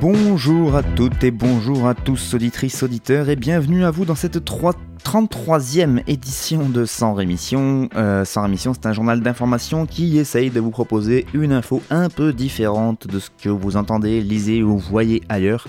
Bonjour 0.00 0.76
à 0.76 0.84
toutes 0.84 1.24
et 1.24 1.32
bonjour 1.32 1.88
à 1.88 1.94
tous, 1.94 2.32
auditrices, 2.34 2.84
auditeurs, 2.84 3.28
et 3.30 3.34
bienvenue 3.34 3.84
à 3.84 3.90
vous 3.90 4.04
dans 4.04 4.14
cette 4.14 4.44
3 4.44 4.74
33e 5.04 6.02
édition 6.06 6.68
de 6.68 6.84
Sans 6.84 7.14
Rémission. 7.14 7.88
Euh, 7.96 8.26
Sans 8.26 8.42
Rémission, 8.42 8.74
c'est 8.74 8.86
un 8.86 8.92
journal 8.92 9.22
d'information 9.22 9.86
qui 9.86 10.18
essaye 10.18 10.50
de 10.50 10.60
vous 10.60 10.70
proposer 10.70 11.24
une 11.32 11.52
info 11.52 11.82
un 11.88 12.10
peu 12.10 12.32
différente 12.32 13.06
de 13.06 13.18
ce 13.18 13.30
que 13.42 13.48
vous 13.48 13.76
entendez, 13.76 14.20
lisez 14.20 14.62
ou 14.62 14.76
voyez 14.76 15.22
ailleurs, 15.30 15.66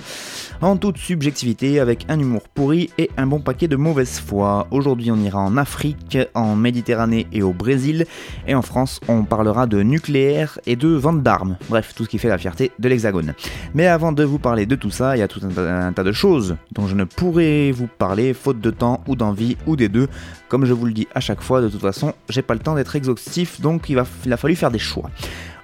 en 0.61 0.75
toute 0.75 0.97
subjectivité, 0.97 1.79
avec 1.79 2.05
un 2.09 2.19
humour 2.19 2.41
pourri 2.53 2.89
et 2.97 3.09
un 3.17 3.27
bon 3.27 3.39
paquet 3.39 3.67
de 3.67 3.75
mauvaise 3.77 4.19
foi. 4.19 4.67
Aujourd'hui, 4.71 5.09
on 5.11 5.17
ira 5.17 5.39
en 5.39 5.55
Afrique, 5.57 6.17
en 6.33 6.55
Méditerranée 6.55 7.27
et 7.31 7.41
au 7.41 7.53
Brésil, 7.53 8.05
et 8.47 8.55
en 8.55 8.61
France, 8.61 8.99
on 9.07 9.23
parlera 9.23 9.67
de 9.67 9.81
nucléaire 9.83 10.59
et 10.65 10.75
de 10.75 10.89
vente 10.89 11.23
d'armes. 11.23 11.57
Bref, 11.69 11.93
tout 11.95 12.03
ce 12.03 12.09
qui 12.09 12.17
fait 12.17 12.27
la 12.27 12.37
fierté 12.37 12.71
de 12.77 12.89
l'Hexagone. 12.89 13.33
Mais 13.73 13.87
avant 13.87 14.11
de 14.11 14.23
vous 14.23 14.39
parler 14.39 14.65
de 14.65 14.75
tout 14.75 14.91
ça, 14.91 15.15
il 15.15 15.19
y 15.19 15.23
a 15.23 15.27
tout 15.27 15.41
un, 15.45 15.93
tas- 15.93 16.03
de 16.03 16.11
choses 16.11 16.57
dont 16.73 16.87
je 16.87 16.95
ne 16.95 17.03
pourrai 17.03 17.71
vous 17.71 17.87
parler 17.87 18.33
faute 18.33 18.59
de 18.59 18.71
temps 18.71 19.01
ou 19.07 19.15
d'envie 19.15 19.57
ou 19.65 19.75
des 19.75 19.89
deux. 19.89 20.07
Comme 20.49 20.65
je 20.65 20.73
vous 20.73 20.85
le 20.85 20.93
dis 20.93 21.07
à 21.15 21.19
chaque 21.19 21.41
fois, 21.41 21.61
de 21.61 21.69
toute 21.69 21.81
façon, 21.81 22.13
j'ai 22.29 22.41
pas 22.41 22.53
le 22.53 22.59
temps 22.59 22.75
d'être 22.75 22.95
exhaustif, 22.95 23.61
donc 23.61 23.89
il, 23.89 23.95
va, 23.95 24.05
il 24.25 24.33
a 24.33 24.37
fallu 24.37 24.55
faire 24.55 24.71
des 24.71 24.79
choix. 24.79 25.09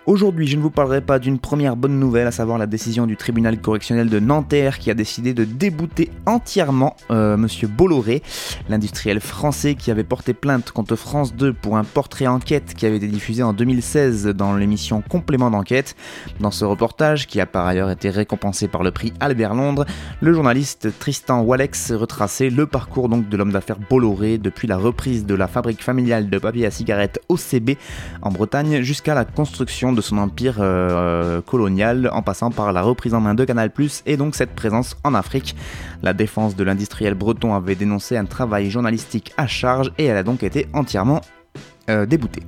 Aujourd'hui, 0.07 0.45
je 0.45 0.55
ne 0.55 0.61
vous 0.61 0.69
parlerai 0.69 1.01
pas 1.01 1.17
d'une 1.17 1.39
première 1.39 1.75
bonne 1.75 1.99
nouvelle, 1.99 2.27
à 2.27 2.31
savoir 2.31 2.59
la 2.59 2.67
décision 2.67 3.07
du 3.07 3.17
tribunal 3.17 3.59
correctionnel 3.59 4.07
de 4.07 4.19
Nanterre 4.19 4.77
qui 4.77 4.91
a 4.91 4.93
décidé 4.93 5.33
de 5.33 5.45
débouter 5.45 6.11
entièrement 6.27 6.95
euh, 7.09 7.37
Monsieur 7.37 7.67
Bolloré, 7.67 8.21
l'industriel 8.69 9.19
français 9.19 9.73
qui 9.73 9.89
avait 9.89 10.03
porté 10.03 10.35
plainte 10.35 10.69
contre 10.69 10.95
France 10.95 11.33
2 11.33 11.53
pour 11.53 11.75
un 11.75 11.83
portrait 11.83 12.27
enquête 12.27 12.75
qui 12.75 12.85
avait 12.85 12.97
été 12.97 13.07
diffusé 13.07 13.41
en 13.41 13.51
2016 13.51 14.27
dans 14.27 14.55
l'émission 14.55 15.01
Complément 15.01 15.49
d'enquête. 15.49 15.95
Dans 16.39 16.51
ce 16.51 16.65
reportage, 16.65 17.25
qui 17.25 17.41
a 17.41 17.47
par 17.47 17.65
ailleurs 17.65 17.89
été 17.89 18.11
récompensé 18.11 18.67
par 18.67 18.83
le 18.83 18.91
prix 18.91 19.11
Albert 19.19 19.55
Londres, 19.55 19.87
le 20.21 20.33
journaliste 20.33 20.87
Tristan 20.99 21.41
Walex 21.41 21.93
retraçait 21.93 22.51
le 22.51 22.67
parcours 22.67 23.09
donc 23.09 23.27
de 23.27 23.37
l'homme 23.37 23.51
d'affaires 23.51 23.79
Bolloré 23.89 24.37
depuis 24.37 24.67
la 24.67 24.77
reprise 24.77 25.25
de 25.25 25.33
la 25.33 25.47
fabrique 25.47 25.81
familiale 25.81 26.29
de 26.29 26.37
papier 26.37 26.67
à 26.67 26.71
cigarettes 26.71 27.19
OCB 27.27 27.71
en 28.21 28.29
Bretagne 28.29 28.81
jusqu'à 28.81 29.15
la 29.15 29.25
construction 29.25 29.94
de 29.95 30.01
son 30.01 30.17
empire 30.17 30.57
euh, 30.59 31.41
colonial 31.41 32.09
en 32.13 32.21
passant 32.21 32.51
par 32.51 32.71
la 32.73 32.81
reprise 32.81 33.13
en 33.13 33.21
main 33.21 33.33
de 33.33 33.45
Canal+, 33.45 33.71
et 34.05 34.17
donc 34.17 34.35
cette 34.35 34.53
présence 34.53 34.95
en 35.03 35.13
Afrique. 35.13 35.55
La 36.03 36.13
défense 36.13 36.55
de 36.55 36.63
l'industriel 36.63 37.15
breton 37.15 37.55
avait 37.55 37.75
dénoncé 37.75 38.17
un 38.17 38.25
travail 38.25 38.69
journalistique 38.69 39.33
à 39.37 39.47
charge 39.47 39.91
et 39.97 40.05
elle 40.05 40.17
a 40.17 40.23
donc 40.23 40.43
été 40.43 40.67
entièrement 40.73 41.21
euh, 41.89 42.05
déboutée. 42.05 42.41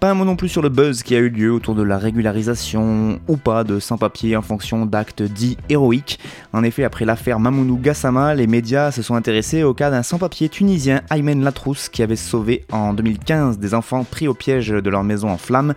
Pas 0.00 0.10
un 0.10 0.14
mot 0.14 0.24
non 0.24 0.36
plus 0.36 0.48
sur 0.48 0.62
le 0.62 0.68
buzz 0.68 1.02
qui 1.02 1.16
a 1.16 1.18
eu 1.18 1.28
lieu 1.28 1.52
autour 1.52 1.74
de 1.74 1.82
la 1.82 1.98
régularisation 1.98 3.18
ou 3.26 3.36
pas 3.36 3.64
de 3.64 3.80
sans-papiers 3.80 4.36
en 4.36 4.42
fonction 4.42 4.86
d'actes 4.86 5.22
dits 5.22 5.56
héroïques. 5.68 6.20
En 6.52 6.62
effet, 6.62 6.84
après 6.84 7.04
l'affaire 7.04 7.40
Mamounou 7.40 7.76
Gassama, 7.76 8.36
les 8.36 8.46
médias 8.46 8.92
se 8.92 9.02
sont 9.02 9.16
intéressés 9.16 9.64
au 9.64 9.74
cas 9.74 9.90
d'un 9.90 10.04
sans-papier 10.04 10.48
tunisien, 10.48 11.02
Aymen 11.10 11.42
Latrousse, 11.42 11.88
qui 11.88 12.04
avait 12.04 12.14
sauvé 12.14 12.64
en 12.70 12.92
2015 12.92 13.58
des 13.58 13.74
enfants 13.74 14.04
pris 14.04 14.28
au 14.28 14.34
piège 14.34 14.68
de 14.68 14.90
leur 14.90 15.02
maison 15.02 15.30
en 15.30 15.38
flammes. 15.38 15.74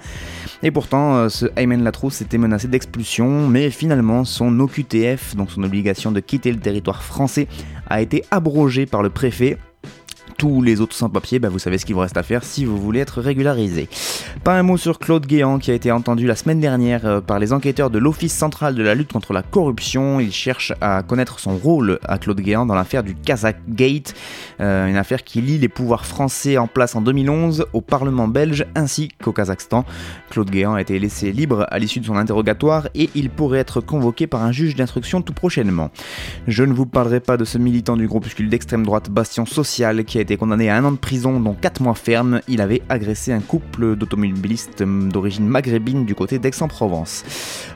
Et 0.61 0.69
pourtant, 0.69 1.15
euh, 1.15 1.29
ce 1.29 1.47
Aymen 1.55 1.83
Latrousse 1.83 2.21
était 2.21 2.37
menacé 2.37 2.67
d'expulsion, 2.67 3.47
mais 3.47 3.71
finalement, 3.71 4.25
son 4.25 4.59
OQTF, 4.59 5.35
donc 5.35 5.49
son 5.49 5.63
obligation 5.63 6.11
de 6.11 6.19
quitter 6.19 6.51
le 6.51 6.59
territoire 6.59 7.01
français, 7.01 7.47
a 7.89 8.01
été 8.01 8.23
abrogée 8.29 8.85
par 8.85 9.01
le 9.01 9.09
préfet 9.09 9.57
tous 10.37 10.61
les 10.61 10.81
autres 10.81 10.95
sans-papiers, 10.95 11.39
bah, 11.39 11.49
vous 11.49 11.59
savez 11.59 11.77
ce 11.77 11.85
qu'il 11.85 11.95
vous 11.95 12.01
reste 12.01 12.17
à 12.17 12.23
faire 12.23 12.43
si 12.43 12.65
vous 12.65 12.77
voulez 12.77 12.99
être 12.99 13.21
régularisé. 13.21 13.89
Pas 14.43 14.57
un 14.57 14.63
mot 14.63 14.77
sur 14.77 14.99
Claude 14.99 15.25
Guéant 15.25 15.59
qui 15.59 15.71
a 15.71 15.73
été 15.73 15.91
entendu 15.91 16.27
la 16.27 16.35
semaine 16.35 16.59
dernière 16.59 17.05
euh, 17.05 17.21
par 17.21 17.39
les 17.39 17.53
enquêteurs 17.53 17.89
de 17.89 17.99
l'Office 17.99 18.33
central 18.33 18.75
de 18.75 18.83
la 18.83 18.95
lutte 18.95 19.11
contre 19.11 19.33
la 19.33 19.43
corruption. 19.43 20.19
Il 20.19 20.31
cherche 20.31 20.73
à 20.81 21.03
connaître 21.03 21.39
son 21.39 21.57
rôle 21.57 21.99
à 22.07 22.17
Claude 22.17 22.39
Guéant 22.41 22.65
dans 22.65 22.75
l'affaire 22.75 23.03
du 23.03 23.15
Kazakh 23.15 23.57
Gate, 23.69 24.13
euh, 24.59 24.87
une 24.87 24.97
affaire 24.97 25.23
qui 25.23 25.41
lie 25.41 25.57
les 25.57 25.69
pouvoirs 25.69 26.05
français 26.05 26.57
en 26.57 26.67
place 26.67 26.95
en 26.95 27.01
2011 27.01 27.65
au 27.73 27.81
Parlement 27.81 28.27
belge 28.27 28.65
ainsi 28.75 29.09
qu'au 29.21 29.31
Kazakhstan. 29.31 29.85
Claude 30.29 30.49
Guéant 30.49 30.73
a 30.73 30.81
été 30.81 30.97
laissé 30.99 31.31
libre 31.31 31.65
à 31.69 31.79
l'issue 31.79 31.99
de 31.99 32.05
son 32.05 32.15
interrogatoire 32.15 32.87
et 32.95 33.09
il 33.15 33.29
pourrait 33.29 33.59
être 33.59 33.81
convoqué 33.81 34.27
par 34.27 34.43
un 34.43 34.51
juge 34.51 34.75
d'instruction 34.75 35.21
tout 35.21 35.33
prochainement. 35.33 35.91
Je 36.47 36.63
ne 36.63 36.73
vous 36.73 36.85
parlerai 36.85 37.19
pas 37.19 37.37
de 37.37 37.45
ce 37.45 37.57
militant 37.57 37.97
du 37.97 38.07
groupuscule 38.07 38.49
d'extrême 38.49 38.85
droite 38.85 39.09
Bastion 39.09 39.45
Social 39.45 40.03
qui 40.05 40.17
a 40.17 40.21
été 40.21 40.30
condamné 40.37 40.69
à 40.69 40.77
un 40.77 40.85
an 40.85 40.91
de 40.91 40.97
prison 40.97 41.39
dont 41.39 41.53
4 41.53 41.81
mois 41.81 41.93
ferme. 41.93 42.41
Il 42.47 42.61
avait 42.61 42.81
agressé 42.89 43.33
un 43.33 43.39
couple 43.39 43.95
d'automobilistes 43.95 44.83
d'origine 44.83 45.47
maghrébine 45.47 46.05
du 46.05 46.15
côté 46.15 46.39
d'Aix-en-Provence. 46.39 47.23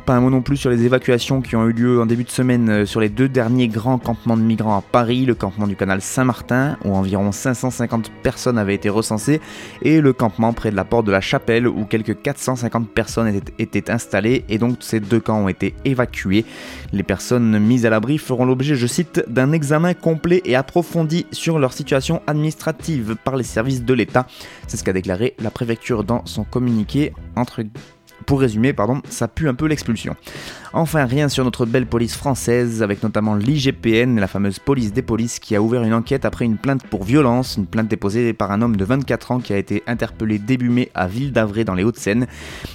Pas 0.05 0.13
un 0.13 0.21
mot 0.21 0.29
non 0.29 0.41
plus 0.41 0.57
sur 0.57 0.69
les 0.69 0.83
évacuations 0.83 1.41
qui 1.41 1.55
ont 1.55 1.67
eu 1.67 1.73
lieu 1.73 2.01
en 2.01 2.05
début 2.05 2.23
de 2.23 2.29
semaine 2.29 2.69
euh, 2.69 2.85
sur 2.85 2.99
les 2.99 3.09
deux 3.09 3.27
derniers 3.27 3.67
grands 3.67 3.97
campements 3.97 4.37
de 4.37 4.41
migrants 4.41 4.77
à 4.77 4.81
Paris, 4.81 5.25
le 5.25 5.35
campement 5.35 5.67
du 5.67 5.75
canal 5.75 6.01
Saint-Martin 6.01 6.77
où 6.85 6.95
environ 6.95 7.31
550 7.31 8.11
personnes 8.23 8.57
avaient 8.57 8.75
été 8.75 8.89
recensées 8.89 9.41
et 9.81 10.01
le 10.01 10.13
campement 10.13 10.53
près 10.53 10.71
de 10.71 10.75
la 10.75 10.85
porte 10.85 11.05
de 11.05 11.11
la 11.11 11.21
Chapelle 11.21 11.67
où 11.67 11.85
quelques 11.85 12.21
450 12.21 12.89
personnes 12.89 13.27
étaient, 13.27 13.53
étaient 13.59 13.91
installées 13.91 14.45
et 14.49 14.57
donc 14.57 14.77
ces 14.81 14.99
deux 14.99 15.19
camps 15.19 15.43
ont 15.43 15.49
été 15.49 15.73
évacués. 15.85 16.45
Les 16.93 17.03
personnes 17.03 17.57
mises 17.59 17.85
à 17.85 17.89
l'abri 17.89 18.17
feront 18.17 18.45
l'objet, 18.45 18.75
je 18.75 18.87
cite, 18.87 19.23
d'un 19.27 19.51
examen 19.51 19.93
complet 19.93 20.41
et 20.45 20.55
approfondi 20.55 21.25
sur 21.31 21.59
leur 21.59 21.73
situation 21.73 22.21
administrative 22.27 22.34
par 23.23 23.35
les 23.35 23.43
services 23.43 23.83
de 23.83 23.93
l'État. 23.93 24.27
C'est 24.67 24.77
ce 24.77 24.83
qu'a 24.83 24.93
déclaré 24.93 25.35
la 25.39 25.51
préfecture 25.51 26.03
dans 26.03 26.25
son 26.25 26.43
communiqué 26.43 27.13
pour 28.25 28.39
résumer, 28.39 28.73
pardon, 28.73 29.01
ça 29.09 29.27
pue 29.27 29.47
un 29.47 29.53
peu 29.53 29.67
l'expulsion. 29.67 30.15
Enfin, 30.73 31.05
rien 31.05 31.29
sur 31.29 31.43
notre 31.43 31.65
belle 31.65 31.85
police 31.85 32.15
française, 32.15 32.81
avec 32.81 33.03
notamment 33.03 33.35
l'IGPN, 33.35 34.19
la 34.19 34.27
fameuse 34.27 34.59
police 34.59 34.93
des 34.93 35.01
polices, 35.01 35.39
qui 35.39 35.55
a 35.55 35.61
ouvert 35.61 35.83
une 35.83 35.93
enquête 35.93 36.25
après 36.25 36.45
une 36.45 36.57
plainte 36.57 36.83
pour 36.87 37.03
violence, 37.03 37.57
une 37.57 37.67
plainte 37.67 37.87
déposée 37.87 38.33
par 38.33 38.51
un 38.51 38.61
homme 38.61 38.75
de 38.75 38.85
24 38.85 39.31
ans 39.31 39.39
qui 39.39 39.53
a 39.53 39.57
été 39.57 39.83
interpellé 39.87 40.39
début 40.39 40.69
mai 40.69 40.91
à 40.95 41.07
Ville 41.07 41.31
d'Avray 41.31 41.65
dans 41.65 41.75
les 41.75 41.83
Hauts-de-Seine. 41.83 42.25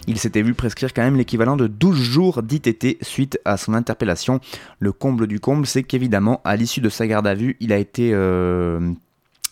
Il 0.07 0.19
s'était 0.19 0.43
vu 0.43 0.55
prescrire 0.55 0.95
quand 0.95 1.03
même 1.03 1.17
l'équivalent 1.17 1.57
de 1.57 1.67
12 1.67 1.97
jours 1.97 2.43
d'ITT 2.43 2.99
suite 3.03 3.39
à 3.45 3.57
son 3.57 3.75
interpellation. 3.75 4.41
Le 4.79 4.93
comble 4.93 5.27
du 5.27 5.41
comble, 5.41 5.67
c'est 5.67 5.83
qu'évidemment, 5.83 6.41
à 6.45 6.57
l'issue 6.57 6.81
de 6.81 6.89
sa 6.89 7.07
garde 7.07 7.27
à 7.27 7.35
vue, 7.35 7.57
il 7.61 7.73
a 7.73 7.79
été 7.79 8.11
euh, 8.15 8.93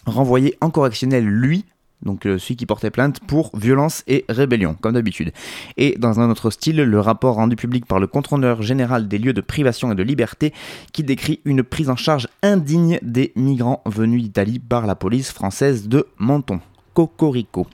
renvoyé 0.06 0.56
en 0.60 0.70
correctionnel, 0.70 1.25
lui, 1.25 1.64
donc 2.03 2.26
euh, 2.26 2.38
celui 2.38 2.56
qui 2.56 2.66
portait 2.66 2.91
plainte 2.91 3.20
pour 3.20 3.50
violence 3.56 4.04
et 4.06 4.25
rébellion, 4.28 4.76
comme 4.81 4.94
d'habitude. 4.94 5.32
Et 5.76 5.97
dans 5.98 6.20
un 6.20 6.31
autre 6.31 6.50
style, 6.50 6.76
le 6.76 7.00
rapport 7.00 7.34
rendu 7.34 7.56
public 7.56 7.86
par 7.86 7.98
le 7.98 8.06
contrôleur 8.06 8.62
général 8.62 9.08
des 9.08 9.19
lieux 9.19 9.32
de 9.32 9.41
privation 9.41 9.91
et 9.92 9.94
de 9.94 10.03
liberté 10.03 10.53
qui 10.92 11.03
décrit 11.03 11.41
une 11.44 11.62
prise 11.62 11.91
en 11.91 11.97
charge 11.97 12.28
indigne 12.42 12.98
des 13.03 13.32
migrants 13.37 13.82
venus 13.87 14.22
d'Italie 14.22 14.58
par 14.58 14.87
la 14.87 14.94
police 14.94 15.32
française 15.32 15.88
de 15.88 16.06
Menton. 16.19 16.60
Cocorico. 16.94 17.66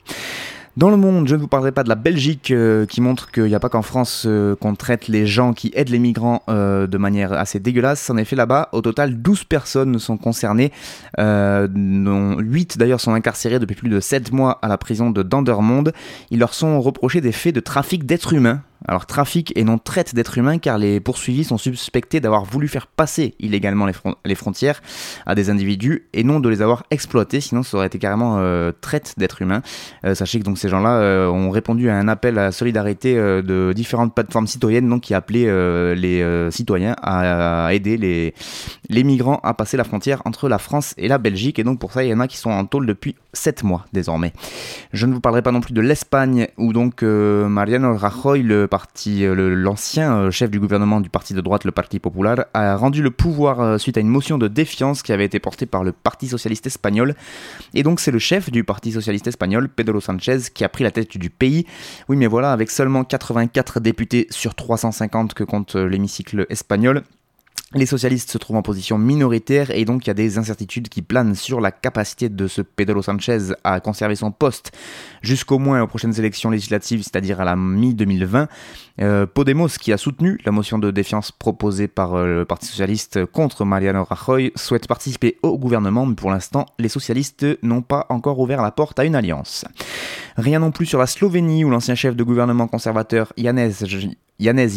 Dans 0.76 0.90
le 0.90 0.96
monde, 0.96 1.28
je 1.28 1.36
ne 1.36 1.40
vous 1.40 1.46
parlerai 1.46 1.70
pas 1.70 1.84
de 1.84 1.88
la 1.88 1.94
Belgique 1.94 2.50
euh, 2.50 2.84
qui 2.84 3.00
montre 3.00 3.30
qu'il 3.30 3.44
n'y 3.44 3.54
a 3.54 3.60
pas 3.60 3.68
qu'en 3.68 3.82
France 3.82 4.24
euh, 4.26 4.56
qu'on 4.56 4.74
traite 4.74 5.06
les 5.06 5.24
gens 5.24 5.52
qui 5.52 5.70
aident 5.76 5.90
les 5.90 6.00
migrants 6.00 6.42
euh, 6.48 6.88
de 6.88 6.98
manière 6.98 7.32
assez 7.32 7.60
dégueulasse. 7.60 8.10
En 8.10 8.16
effet, 8.16 8.34
là-bas, 8.34 8.70
au 8.72 8.80
total, 8.80 9.22
12 9.22 9.44
personnes 9.44 10.00
sont 10.00 10.16
concernées, 10.16 10.72
dont 11.16 12.38
8 12.40 12.76
d'ailleurs 12.76 13.00
sont 13.00 13.14
incarcérées 13.14 13.60
depuis 13.60 13.76
plus 13.76 13.88
de 13.88 14.00
7 14.00 14.32
mois 14.32 14.58
à 14.62 14.68
la 14.68 14.76
prison 14.76 15.10
de 15.10 15.22
Dendermonde. 15.22 15.92
Ils 16.32 16.40
leur 16.40 16.54
sont 16.54 16.80
reprochés 16.80 17.20
des 17.20 17.30
faits 17.30 17.54
de 17.54 17.60
trafic 17.60 18.04
d'êtres 18.04 18.32
humains. 18.32 18.62
Alors 18.86 19.06
trafic 19.06 19.52
et 19.56 19.64
non 19.64 19.78
traite 19.78 20.14
d'êtres 20.14 20.36
humains 20.36 20.58
car 20.58 20.76
les 20.76 21.00
poursuivis 21.00 21.44
sont 21.44 21.56
suspectés 21.56 22.20
d'avoir 22.20 22.44
voulu 22.44 22.68
faire 22.68 22.86
passer 22.86 23.34
illégalement 23.40 23.86
les, 23.86 23.94
fron- 23.94 24.14
les 24.24 24.34
frontières 24.34 24.82
à 25.24 25.34
des 25.34 25.48
individus 25.48 26.06
et 26.12 26.22
non 26.22 26.38
de 26.38 26.48
les 26.50 26.60
avoir 26.60 26.84
exploités, 26.90 27.40
sinon 27.40 27.62
ça 27.62 27.78
aurait 27.78 27.86
été 27.86 27.98
carrément 27.98 28.36
euh, 28.38 28.72
traite 28.80 29.14
d'êtres 29.16 29.40
humains. 29.40 29.62
Euh, 30.04 30.14
sachez 30.14 30.38
que 30.38 30.44
donc 30.44 30.58
ces 30.58 30.68
gens-là 30.68 30.96
euh, 30.98 31.28
ont 31.28 31.50
répondu 31.50 31.88
à 31.88 31.96
un 31.96 32.08
appel 32.08 32.38
à 32.38 32.52
solidarité 32.52 33.14
de 33.14 33.72
différentes 33.74 34.14
plateformes 34.14 34.46
citoyennes 34.46 34.88
donc 34.88 35.02
qui 35.02 35.14
appelaient 35.14 35.94
les 35.94 36.48
citoyens 36.50 36.94
à, 37.02 37.72
aider 37.72 37.96
les, 37.96 38.34
les 38.90 39.04
migrants 39.04 39.40
à 39.42 39.54
passer 39.54 39.76
la 39.76 39.84
frontière 39.84 40.20
entre 40.26 40.48
la 40.48 40.58
France 40.58 40.94
et 40.98 41.08
la 41.08 41.18
Belgique 41.18 41.58
et 41.58 41.64
donc 41.64 41.78
pour 41.78 41.92
ça 41.92 42.04
il 42.04 42.10
y 42.10 42.14
en 42.14 42.20
a 42.20 42.28
qui 42.28 42.36
sont 42.36 42.50
en 42.50 42.64
tôle 42.66 42.86
depuis 42.86 43.14
7 43.32 43.62
mois 43.64 43.86
désormais. 43.92 44.32
Je 44.92 45.06
ne 45.06 45.14
vous 45.14 45.20
parlerai 45.20 45.42
pas 45.42 45.52
non 45.52 45.60
plus 45.60 45.72
de 45.72 45.80
l'Espagne 45.80 46.48
où 46.58 46.72
donc 46.72 47.02
Mariano 47.02 47.96
Rajoy, 47.96 48.42
le 48.42 48.66
parti, 48.74 49.24
l'ancien 49.24 50.32
chef 50.32 50.50
du 50.50 50.58
gouvernement 50.58 51.00
du 51.00 51.08
parti 51.08 51.32
de 51.32 51.40
droite, 51.40 51.64
le 51.64 51.70
Parti 51.70 52.00
Popular, 52.00 52.46
a 52.54 52.74
rendu 52.74 53.02
le 53.02 53.12
pouvoir 53.12 53.78
suite 53.78 53.96
à 53.96 54.00
une 54.00 54.08
motion 54.08 54.36
de 54.36 54.48
défiance 54.48 55.04
qui 55.04 55.12
avait 55.12 55.26
été 55.26 55.38
portée 55.38 55.64
par 55.64 55.84
le 55.84 55.92
Parti 55.92 56.26
socialiste 56.26 56.66
espagnol. 56.66 57.14
Et 57.72 57.84
donc 57.84 58.00
c'est 58.00 58.10
le 58.10 58.18
chef 58.18 58.50
du 58.50 58.64
Parti 58.64 58.90
socialiste 58.90 59.28
espagnol, 59.28 59.68
Pedro 59.68 60.00
Sanchez, 60.00 60.38
qui 60.52 60.64
a 60.64 60.68
pris 60.68 60.82
la 60.82 60.90
tête 60.90 61.16
du 61.16 61.30
pays. 61.30 61.66
Oui, 62.08 62.16
mais 62.16 62.26
voilà, 62.26 62.50
avec 62.50 62.68
seulement 62.68 63.04
84 63.04 63.78
députés 63.78 64.26
sur 64.30 64.56
350 64.56 65.34
que 65.34 65.44
compte 65.44 65.76
l'hémicycle 65.76 66.44
espagnol, 66.50 67.04
les 67.74 67.86
socialistes 67.86 68.30
se 68.30 68.38
trouvent 68.38 68.56
en 68.56 68.62
position 68.62 68.98
minoritaire 68.98 69.70
et 69.70 69.84
donc 69.84 70.06
il 70.06 70.08
y 70.08 70.10
a 70.10 70.14
des 70.14 70.38
incertitudes 70.38 70.88
qui 70.88 71.02
planent 71.02 71.34
sur 71.34 71.60
la 71.60 71.72
capacité 71.72 72.28
de 72.28 72.46
ce 72.46 72.62
Pedro 72.62 73.02
Sanchez 73.02 73.54
à 73.64 73.80
conserver 73.80 74.14
son 74.14 74.30
poste 74.30 74.72
jusqu'au 75.22 75.58
moins 75.58 75.82
aux 75.82 75.86
prochaines 75.86 76.18
élections 76.18 76.50
législatives, 76.50 77.02
c'est-à-dire 77.02 77.40
à 77.40 77.44
la 77.44 77.56
mi-2020. 77.56 78.46
Euh, 79.00 79.26
Podemos, 79.26 79.68
qui 79.80 79.92
a 79.92 79.96
soutenu 79.96 80.38
la 80.44 80.52
motion 80.52 80.78
de 80.78 80.90
défiance 80.90 81.32
proposée 81.32 81.88
par 81.88 82.14
euh, 82.14 82.38
le 82.38 82.44
Parti 82.44 82.66
socialiste 82.66 83.26
contre 83.26 83.64
Mariano 83.64 84.04
Rajoy, 84.04 84.52
souhaite 84.54 84.86
participer 84.86 85.36
au 85.42 85.58
gouvernement, 85.58 86.06
mais 86.06 86.14
pour 86.14 86.30
l'instant, 86.30 86.66
les 86.78 86.88
socialistes 86.88 87.46
n'ont 87.62 87.82
pas 87.82 88.06
encore 88.08 88.38
ouvert 88.38 88.62
la 88.62 88.70
porte 88.70 88.98
à 89.00 89.04
une 89.04 89.16
alliance. 89.16 89.64
Rien 90.36 90.60
non 90.60 90.70
plus 90.70 90.86
sur 90.86 90.98
la 90.98 91.06
Slovénie, 91.06 91.64
où 91.64 91.70
l'ancien 91.70 91.96
chef 91.96 92.14
de 92.14 92.22
gouvernement 92.22 92.68
conservateur 92.68 93.32
Janez, 93.36 93.72
Janez 94.38 94.68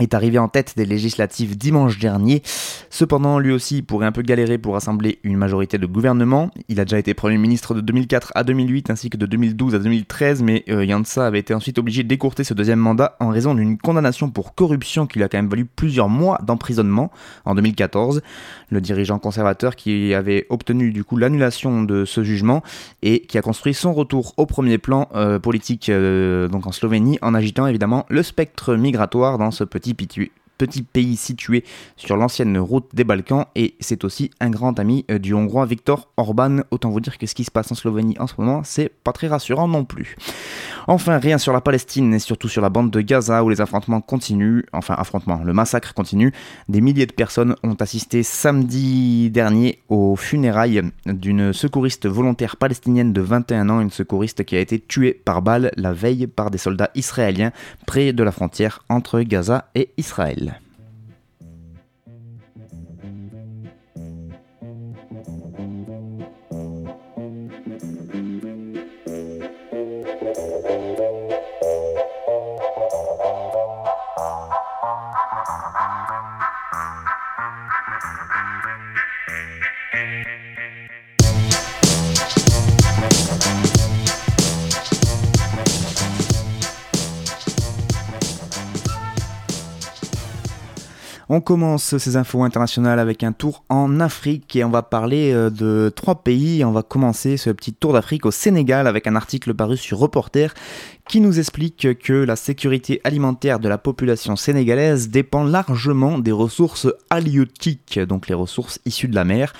est 0.00 0.14
arrivé 0.14 0.38
en 0.38 0.48
tête 0.48 0.74
des 0.76 0.84
législatives 0.84 1.56
dimanche 1.56 1.98
dernier. 1.98 2.42
Cependant, 2.94 3.40
lui 3.40 3.50
aussi 3.50 3.82
pourrait 3.82 4.06
un 4.06 4.12
peu 4.12 4.22
galérer 4.22 4.56
pour 4.56 4.74
rassembler 4.74 5.18
une 5.24 5.36
majorité 5.36 5.78
de 5.78 5.86
gouvernement. 5.86 6.52
Il 6.68 6.78
a 6.78 6.84
déjà 6.84 7.00
été 7.00 7.12
Premier 7.12 7.38
ministre 7.38 7.74
de 7.74 7.80
2004 7.80 8.30
à 8.36 8.44
2008 8.44 8.88
ainsi 8.88 9.10
que 9.10 9.16
de 9.16 9.26
2012 9.26 9.74
à 9.74 9.80
2013, 9.80 10.44
mais 10.44 10.62
euh, 10.68 10.86
avait 11.16 11.40
été 11.40 11.54
ensuite 11.54 11.80
obligé 11.80 12.04
d'écourter 12.04 12.44
ce 12.44 12.54
deuxième 12.54 12.78
mandat 12.78 13.16
en 13.18 13.30
raison 13.30 13.56
d'une 13.56 13.78
condamnation 13.78 14.30
pour 14.30 14.54
corruption 14.54 15.08
qui 15.08 15.18
lui 15.18 15.24
a 15.24 15.28
quand 15.28 15.38
même 15.38 15.48
valu 15.48 15.64
plusieurs 15.64 16.08
mois 16.08 16.38
d'emprisonnement 16.46 17.10
en 17.44 17.56
2014. 17.56 18.22
Le 18.70 18.80
dirigeant 18.80 19.18
conservateur 19.18 19.74
qui 19.74 20.14
avait 20.14 20.46
obtenu 20.48 20.92
du 20.92 21.02
coup 21.02 21.16
l'annulation 21.16 21.82
de 21.82 22.04
ce 22.04 22.22
jugement 22.22 22.62
et 23.02 23.22
qui 23.22 23.38
a 23.38 23.42
construit 23.42 23.74
son 23.74 23.92
retour 23.92 24.34
au 24.36 24.46
premier 24.46 24.78
plan 24.78 25.08
euh, 25.16 25.40
politique 25.40 25.88
euh, 25.88 26.46
donc 26.46 26.68
en 26.68 26.70
Slovénie 26.70 27.18
en 27.22 27.34
agitant 27.34 27.66
évidemment 27.66 28.06
le 28.08 28.22
spectre 28.22 28.76
migratoire 28.76 29.36
dans 29.36 29.50
ce 29.50 29.64
petit 29.64 29.94
petit, 30.58 30.82
pays 30.82 31.16
situé 31.16 31.64
sur 31.96 32.16
l'ancienne 32.16 32.58
route 32.58 32.88
des 32.94 33.04
Balkans 33.04 33.46
et 33.54 33.74
c'est 33.80 34.04
aussi 34.04 34.30
un 34.40 34.50
grand 34.50 34.78
ami 34.78 35.04
euh, 35.10 35.18
du 35.18 35.34
Hongrois 35.34 35.66
Viktor 35.66 36.08
Orban. 36.16 36.58
Autant 36.70 36.90
vous 36.90 37.00
dire 37.00 37.18
que 37.18 37.26
ce 37.26 37.34
qui 37.34 37.44
se 37.44 37.50
passe 37.50 37.70
en 37.72 37.74
Slovénie 37.74 38.16
en 38.18 38.26
ce 38.26 38.34
moment, 38.38 38.62
c'est 38.64 38.88
pas 38.88 39.12
très 39.12 39.28
rassurant 39.28 39.68
non 39.68 39.84
plus. 39.84 40.16
Enfin, 40.86 41.18
rien 41.18 41.38
sur 41.38 41.52
la 41.52 41.60
Palestine 41.60 42.12
et 42.14 42.18
surtout 42.18 42.48
sur 42.48 42.60
la 42.60 42.68
bande 42.68 42.90
de 42.90 43.00
Gaza 43.00 43.42
où 43.42 43.48
les 43.48 43.60
affrontements 43.60 44.00
continuent. 44.00 44.62
Enfin, 44.72 44.94
affrontements, 44.98 45.42
le 45.42 45.52
massacre 45.52 45.94
continue. 45.94 46.32
Des 46.68 46.80
milliers 46.80 47.06
de 47.06 47.12
personnes 47.12 47.56
ont 47.62 47.74
assisté 47.74 48.22
samedi 48.22 49.30
dernier 49.30 49.78
aux 49.88 50.16
funérailles 50.16 50.82
d'une 51.06 51.52
secouriste 51.52 52.06
volontaire 52.06 52.56
palestinienne 52.56 53.12
de 53.12 53.20
21 53.20 53.70
ans, 53.70 53.80
une 53.80 53.90
secouriste 53.90 54.44
qui 54.44 54.56
a 54.56 54.60
été 54.60 54.78
tuée 54.78 55.14
par 55.14 55.42
balle 55.42 55.70
la 55.76 55.92
veille 55.92 56.26
par 56.26 56.50
des 56.50 56.58
soldats 56.58 56.90
israéliens 56.94 57.52
près 57.86 58.12
de 58.12 58.22
la 58.22 58.32
frontière 58.32 58.82
entre 58.88 59.20
Gaza 59.20 59.68
et 59.74 59.90
Israël. 59.96 60.60
On 91.36 91.40
commence 91.40 91.98
ces 91.98 92.16
infos 92.16 92.44
internationales 92.44 93.00
avec 93.00 93.24
un 93.24 93.32
tour 93.32 93.64
en 93.68 93.98
Afrique 93.98 94.54
et 94.54 94.62
on 94.62 94.70
va 94.70 94.82
parler 94.82 95.32
euh, 95.32 95.50
de 95.50 95.92
trois 95.92 96.22
pays. 96.22 96.64
On 96.64 96.70
va 96.70 96.84
commencer 96.84 97.36
ce 97.38 97.50
petit 97.50 97.72
tour 97.72 97.92
d'Afrique 97.92 98.24
au 98.24 98.30
Sénégal 98.30 98.86
avec 98.86 99.08
un 99.08 99.16
article 99.16 99.52
paru 99.52 99.76
sur 99.76 99.98
Reporter 99.98 100.54
qui 101.08 101.20
nous 101.20 101.40
explique 101.40 101.98
que 101.98 102.12
la 102.12 102.36
sécurité 102.36 103.00
alimentaire 103.02 103.58
de 103.58 103.68
la 103.68 103.78
population 103.78 104.36
sénégalaise 104.36 105.08
dépend 105.08 105.42
largement 105.42 106.20
des 106.20 106.30
ressources 106.30 106.86
halieutiques, 107.10 107.98
donc 107.98 108.28
les 108.28 108.34
ressources 108.34 108.78
issues 108.86 109.08
de 109.08 109.16
la 109.16 109.24
mer. 109.24 109.54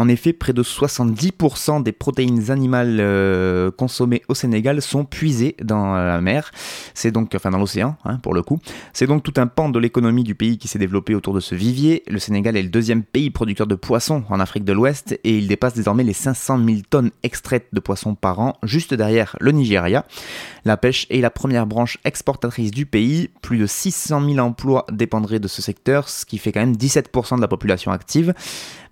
En 0.00 0.08
effet, 0.08 0.32
près 0.32 0.54
de 0.54 0.62
70% 0.62 1.82
des 1.82 1.92
protéines 1.92 2.50
animales 2.50 2.96
euh, 3.00 3.70
consommées 3.70 4.22
au 4.28 4.34
Sénégal 4.34 4.80
sont 4.80 5.04
puisées 5.04 5.56
dans 5.62 5.92
la 5.94 6.22
mer. 6.22 6.52
C'est 6.94 7.10
donc, 7.10 7.34
enfin 7.34 7.50
dans 7.50 7.58
l'océan, 7.58 7.96
hein, 8.06 8.16
pour 8.22 8.32
le 8.32 8.42
coup. 8.42 8.58
C'est 8.94 9.06
donc 9.06 9.22
tout 9.22 9.34
un 9.36 9.46
pan 9.46 9.68
de 9.68 9.78
l'économie 9.78 10.24
du 10.24 10.34
pays 10.34 10.56
qui 10.56 10.68
s'est 10.68 10.78
développé 10.78 11.14
autour 11.14 11.34
de 11.34 11.40
ce 11.40 11.54
vivier. 11.54 12.02
Le 12.08 12.18
Sénégal 12.18 12.56
est 12.56 12.62
le 12.62 12.70
deuxième 12.70 13.02
pays 13.02 13.28
producteur 13.28 13.66
de 13.66 13.74
poissons 13.74 14.24
en 14.30 14.40
Afrique 14.40 14.64
de 14.64 14.72
l'Ouest 14.72 15.20
et 15.22 15.36
il 15.36 15.48
dépasse 15.48 15.74
désormais 15.74 16.02
les 16.02 16.14
500 16.14 16.64
000 16.64 16.78
tonnes 16.88 17.10
extraites 17.22 17.66
de 17.74 17.80
poissons 17.80 18.14
par 18.14 18.40
an, 18.40 18.56
juste 18.62 18.94
derrière 18.94 19.36
le 19.38 19.52
Nigeria. 19.52 20.06
La 20.64 20.78
pêche 20.78 21.06
est 21.10 21.20
la 21.20 21.30
première 21.30 21.66
branche 21.66 21.98
exportatrice 22.06 22.70
du 22.70 22.86
pays. 22.86 23.28
Plus 23.42 23.58
de 23.58 23.66
600 23.66 24.26
000 24.34 24.38
emplois 24.38 24.86
dépendraient 24.90 25.40
de 25.40 25.48
ce 25.48 25.60
secteur, 25.60 26.08
ce 26.08 26.24
qui 26.24 26.38
fait 26.38 26.52
quand 26.52 26.60
même 26.60 26.72
17% 26.72 27.36
de 27.36 27.42
la 27.42 27.48
population 27.48 27.92
active. 27.92 28.32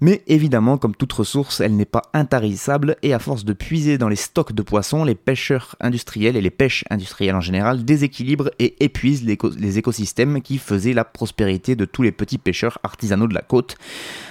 Mais 0.00 0.22
évidemment, 0.28 0.78
comme 0.78 0.94
toute 0.94 1.12
ressource, 1.12 1.60
elle 1.60 1.74
n'est 1.74 1.84
pas 1.84 2.02
intarissable 2.12 2.96
et 3.02 3.12
à 3.12 3.18
force 3.18 3.44
de 3.44 3.52
puiser 3.52 3.98
dans 3.98 4.08
les 4.08 4.16
stocks 4.16 4.52
de 4.52 4.62
poissons, 4.62 5.04
les 5.04 5.16
pêcheurs 5.16 5.74
industriels 5.80 6.36
et 6.36 6.40
les 6.40 6.50
pêches 6.50 6.84
industrielles 6.88 7.34
en 7.34 7.40
général 7.40 7.84
déséquilibrent 7.84 8.50
et 8.58 8.84
épuisent 8.84 9.24
les 9.24 9.78
écosystèmes 9.78 10.40
qui 10.40 10.58
faisaient 10.58 10.92
la 10.92 11.04
prospérité 11.04 11.74
de 11.74 11.84
tous 11.84 12.02
les 12.02 12.12
petits 12.12 12.38
pêcheurs 12.38 12.78
artisanaux 12.84 13.26
de 13.26 13.34
la 13.34 13.42
côte. 13.42 13.76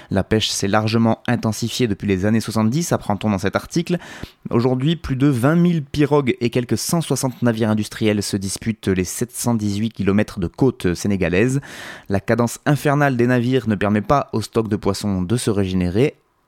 La 0.09 0.23
pêche 0.23 0.49
s'est 0.49 0.69
largement 0.69 1.21
intensifiée 1.27 1.87
depuis 1.87 2.07
les 2.07 2.25
années 2.25 2.39
70, 2.39 2.93
apprend-on 2.93 3.29
dans 3.29 3.37
cet 3.37 3.57
article. 3.57 3.97
Aujourd'hui, 4.49 4.95
plus 4.95 5.17
de 5.17 5.27
20 5.27 5.69
000 5.69 5.81
pirogues 5.91 6.37
et 6.39 6.49
quelques 6.49 6.77
160 6.77 7.41
navires 7.41 7.69
industriels 7.69 8.23
se 8.23 8.37
disputent 8.37 8.87
les 8.87 9.03
718 9.03 9.89
km 9.89 10.39
de 10.39 10.47
côte 10.47 10.93
sénégalaise. 10.93 11.59
La 12.07 12.21
cadence 12.21 12.59
infernale 12.65 13.17
des 13.17 13.27
navires 13.27 13.67
ne 13.67 13.75
permet 13.75 14.01
pas 14.01 14.29
aux 14.31 14.41
stocks 14.41 14.69
de 14.69 14.77
poissons 14.77 15.21
de 15.21 15.35
se 15.35 15.49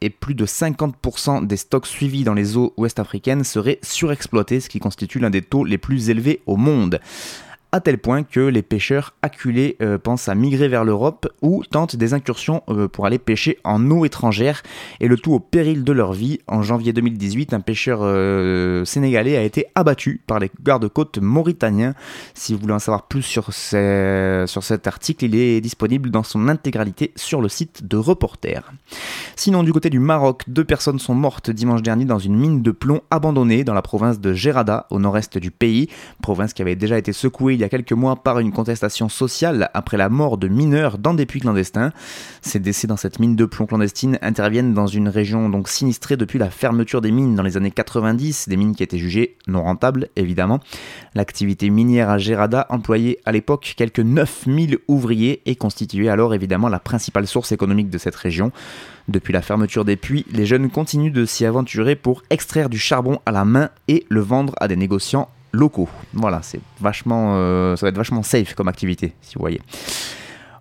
et 0.02 0.10
plus 0.10 0.36
de 0.36 0.46
50% 0.46 1.46
des 1.46 1.58
stocks 1.58 1.88
suivis 1.88 2.24
dans 2.24 2.34
les 2.34 2.58
eaux 2.58 2.74
ouest-africaines 2.78 3.44
seraient 3.44 3.80
surexploités, 3.82 4.60
ce 4.60 4.70
qui 4.70 4.80
constitue 4.80 5.20
l'un 5.20 5.30
des 5.30 5.42
taux 5.42 5.66
les 5.66 5.78
plus 5.78 6.10
élevés 6.10 6.42
au 6.46 6.56
monde 6.56 7.00
à 7.72 7.82
tel 7.82 8.00
point 8.00 8.24
que 8.24 8.40
les 8.40 8.64
pêcheurs 8.64 9.14
acculés 9.22 9.78
euh, 9.82 10.00
pensent 10.00 10.28
à 10.28 10.36
migrer 10.36 10.68
vers 10.68 10.84
l'Europe 10.84 11.28
ou 11.42 11.64
tentent 11.70 11.96
des 11.96 12.14
incursions 12.14 12.64
euh, 12.70 12.88
pour 12.88 13.06
aller 13.06 13.20
pêcher 13.20 13.60
en 13.64 13.92
eau 13.92 14.06
étrangère, 14.06 14.64
et 15.00 15.08
le 15.08 15.18
tout 15.18 15.34
au 15.34 15.40
péril 15.40 15.84
de 15.84 15.92
leur 15.92 16.14
vie. 16.14 16.40
En 16.48 16.64
janvier 16.64 16.94
2018, 16.94 17.54
un 17.54 17.60
pêcheur 17.60 18.00
euh, 18.02 18.86
sénégalais 18.86 19.38
a 19.38 19.44
été 19.44 19.68
abattu 19.76 20.22
par 20.26 20.40
les 20.40 20.50
gardes-côtes 20.64 21.20
mauritaniens. 21.20 21.94
Si 22.34 22.54
vous 22.54 22.60
voulez 22.60 22.74
en 22.74 22.80
savoir 22.80 23.08
plus 23.08 23.22
sur, 23.22 23.54
sur 23.54 24.64
cet 24.64 24.88
article, 24.88 25.26
il 25.26 25.36
est 25.36 25.62
disponible 25.62 26.10
dans 26.10 26.24
son 26.24 26.48
intégralité 26.48 27.12
sur 27.16 27.42
le 27.42 27.50
site 27.50 27.88
de 27.88 27.98
Reporter. 27.98 28.72
Sinon, 29.36 29.64
du 29.64 29.74
côté 29.74 29.90
du 29.90 30.00
Maroc, 30.00 30.44
deux 30.48 30.64
personnes 30.64 31.00
sont 31.00 31.16
mortes 31.16 31.52
dimanche 31.52 31.82
dernier 31.82 32.06
dans 32.06 32.20
une 32.20 32.36
mine 32.36 32.62
de 32.62 32.72
plomb 32.72 33.02
abandonnée 33.12 33.64
dans 33.64 33.74
la 33.74 33.82
province 33.82 34.20
de 34.20 34.34
Gerada, 34.34 34.88
au 34.90 35.00
nord-est 35.00 35.38
du 35.38 35.52
pays, 35.52 35.90
province 36.22 36.54
qui 36.54 36.62
avait 36.62 36.76
déjà 36.76 36.98
été 36.98 37.14
secouée 37.14 37.59
il 37.60 37.62
y 37.62 37.66
a 37.66 37.70
quelques 37.70 37.92
mois 37.92 38.16
par 38.16 38.40
une 38.40 38.54
contestation 38.54 39.10
sociale 39.10 39.70
après 39.74 39.98
la 39.98 40.08
mort 40.08 40.38
de 40.38 40.48
mineurs 40.48 40.98
dans 40.98 41.14
des 41.14 41.26
puits 41.26 41.42
clandestins. 41.42 41.92
Ces 42.42 42.60
décès 42.60 42.88
dans 42.88 42.96
cette 42.96 43.20
mine 43.20 43.36
de 43.36 43.44
plomb 43.44 43.66
clandestine 43.66 44.18
interviennent 44.22 44.74
dans 44.74 44.88
une 44.88 45.10
région 45.10 45.50
donc 45.50 45.68
sinistrée 45.68 46.16
depuis 46.16 46.40
la 46.40 46.50
fermeture 46.50 47.02
des 47.02 47.12
mines 47.12 47.36
dans 47.36 47.44
les 47.44 47.58
années 47.58 47.72
90, 47.72 48.48
des 48.48 48.56
mines 48.56 48.74
qui 48.74 48.84
étaient 48.84 48.98
jugées 48.98 49.36
non 49.48 49.62
rentables 49.62 50.08
évidemment. 50.16 50.62
L'activité 51.16 51.70
minière 51.70 52.10
à 52.10 52.18
Gerada 52.18 52.66
employait 52.70 53.20
à 53.26 53.34
l'époque 53.34 53.74
quelques 53.76 54.00
9000 54.00 54.78
ouvriers 54.88 55.42
et 55.46 55.58
constituait 55.58 56.08
alors 56.08 56.34
évidemment 56.34 56.70
la 56.70 56.80
principale 56.80 57.28
source 57.28 57.52
économique 57.52 57.90
de 57.90 57.98
cette 57.98 58.16
région. 58.16 58.54
Depuis 59.10 59.34
la 59.34 59.42
fermeture 59.42 59.84
des 59.84 59.98
puits, 59.98 60.26
les 60.32 60.46
jeunes 60.46 60.70
continuent 60.70 61.12
de 61.12 61.26
s'y 61.26 61.46
aventurer 61.46 61.98
pour 61.98 62.24
extraire 62.30 62.70
du 62.70 62.80
charbon 62.80 63.20
à 63.26 63.34
la 63.34 63.44
main 63.44 63.70
et 63.90 64.06
le 64.08 64.22
vendre 64.22 64.54
à 64.62 64.70
des 64.70 64.78
négociants 64.78 65.28
locaux. 65.52 65.90
Voilà, 66.14 66.42
c'est 66.42 66.60
vachement, 66.80 67.36
euh, 67.36 67.76
ça 67.76 67.86
va 67.86 67.90
être 67.90 67.98
vachement 67.98 68.24
safe 68.24 68.54
comme 68.54 68.68
activité, 68.68 69.14
si 69.22 69.36
vous 69.36 69.42
voyez. 69.42 69.62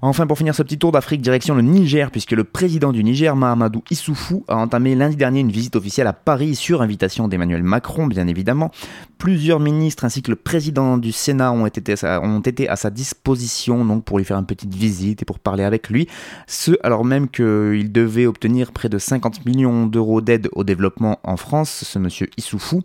Enfin, 0.01 0.29
pour 0.29 0.39
finir 0.39 0.55
ce 0.55 0.63
petit 0.63 0.79
tour 0.79 0.93
d'Afrique, 0.93 1.21
direction 1.23 1.57
le 1.57 1.63
Niger, 1.63 2.13
puisque 2.13 2.31
le 2.31 2.45
président 2.45 2.93
du 2.93 3.03
Niger, 3.03 3.35
Mahamadou 3.35 3.83
Issoufou, 3.91 4.45
a 4.47 4.57
entamé 4.57 4.95
lundi 4.95 5.17
dernier 5.17 5.41
une 5.41 5.51
visite 5.51 5.75
officielle 5.75 6.07
à 6.07 6.13
Paris 6.13 6.55
sur 6.55 6.83
invitation 6.83 7.27
d'Emmanuel 7.27 7.65
Macron, 7.65 8.07
bien 8.07 8.29
évidemment. 8.29 8.71
Plusieurs 9.19 9.59
ministres 9.59 10.05
ainsi 10.05 10.23
que 10.23 10.31
le 10.31 10.37
président 10.37 10.99
du 10.99 11.11
Sénat 11.11 11.51
ont 11.51 11.67
été, 11.67 11.95
ont 12.05 12.41
été 12.41 12.69
à 12.69 12.77
sa 12.77 12.91
disposition 12.91 13.85
donc 13.85 14.05
pour 14.05 14.19
lui 14.19 14.25
faire 14.25 14.39
une 14.39 14.47
petite 14.47 14.73
visite 14.73 15.23
et 15.23 15.25
pour 15.25 15.41
parler 15.41 15.65
avec 15.65 15.89
lui. 15.89 16.07
Ce 16.47 16.71
alors 16.85 17.05
même 17.05 17.29
qu'il 17.29 17.91
devait 17.91 18.27
obtenir 18.27 18.71
près 18.71 18.89
de 18.89 18.99
50 18.99 19.45
millions 19.47 19.87
d'euros 19.87 20.21
d'aide 20.21 20.49
au 20.53 20.63
développement 20.63 21.19
en 21.25 21.37
France, 21.37 21.83
ce 21.85 21.99
monsieur 21.99 22.29
Issoufou. 22.37 22.83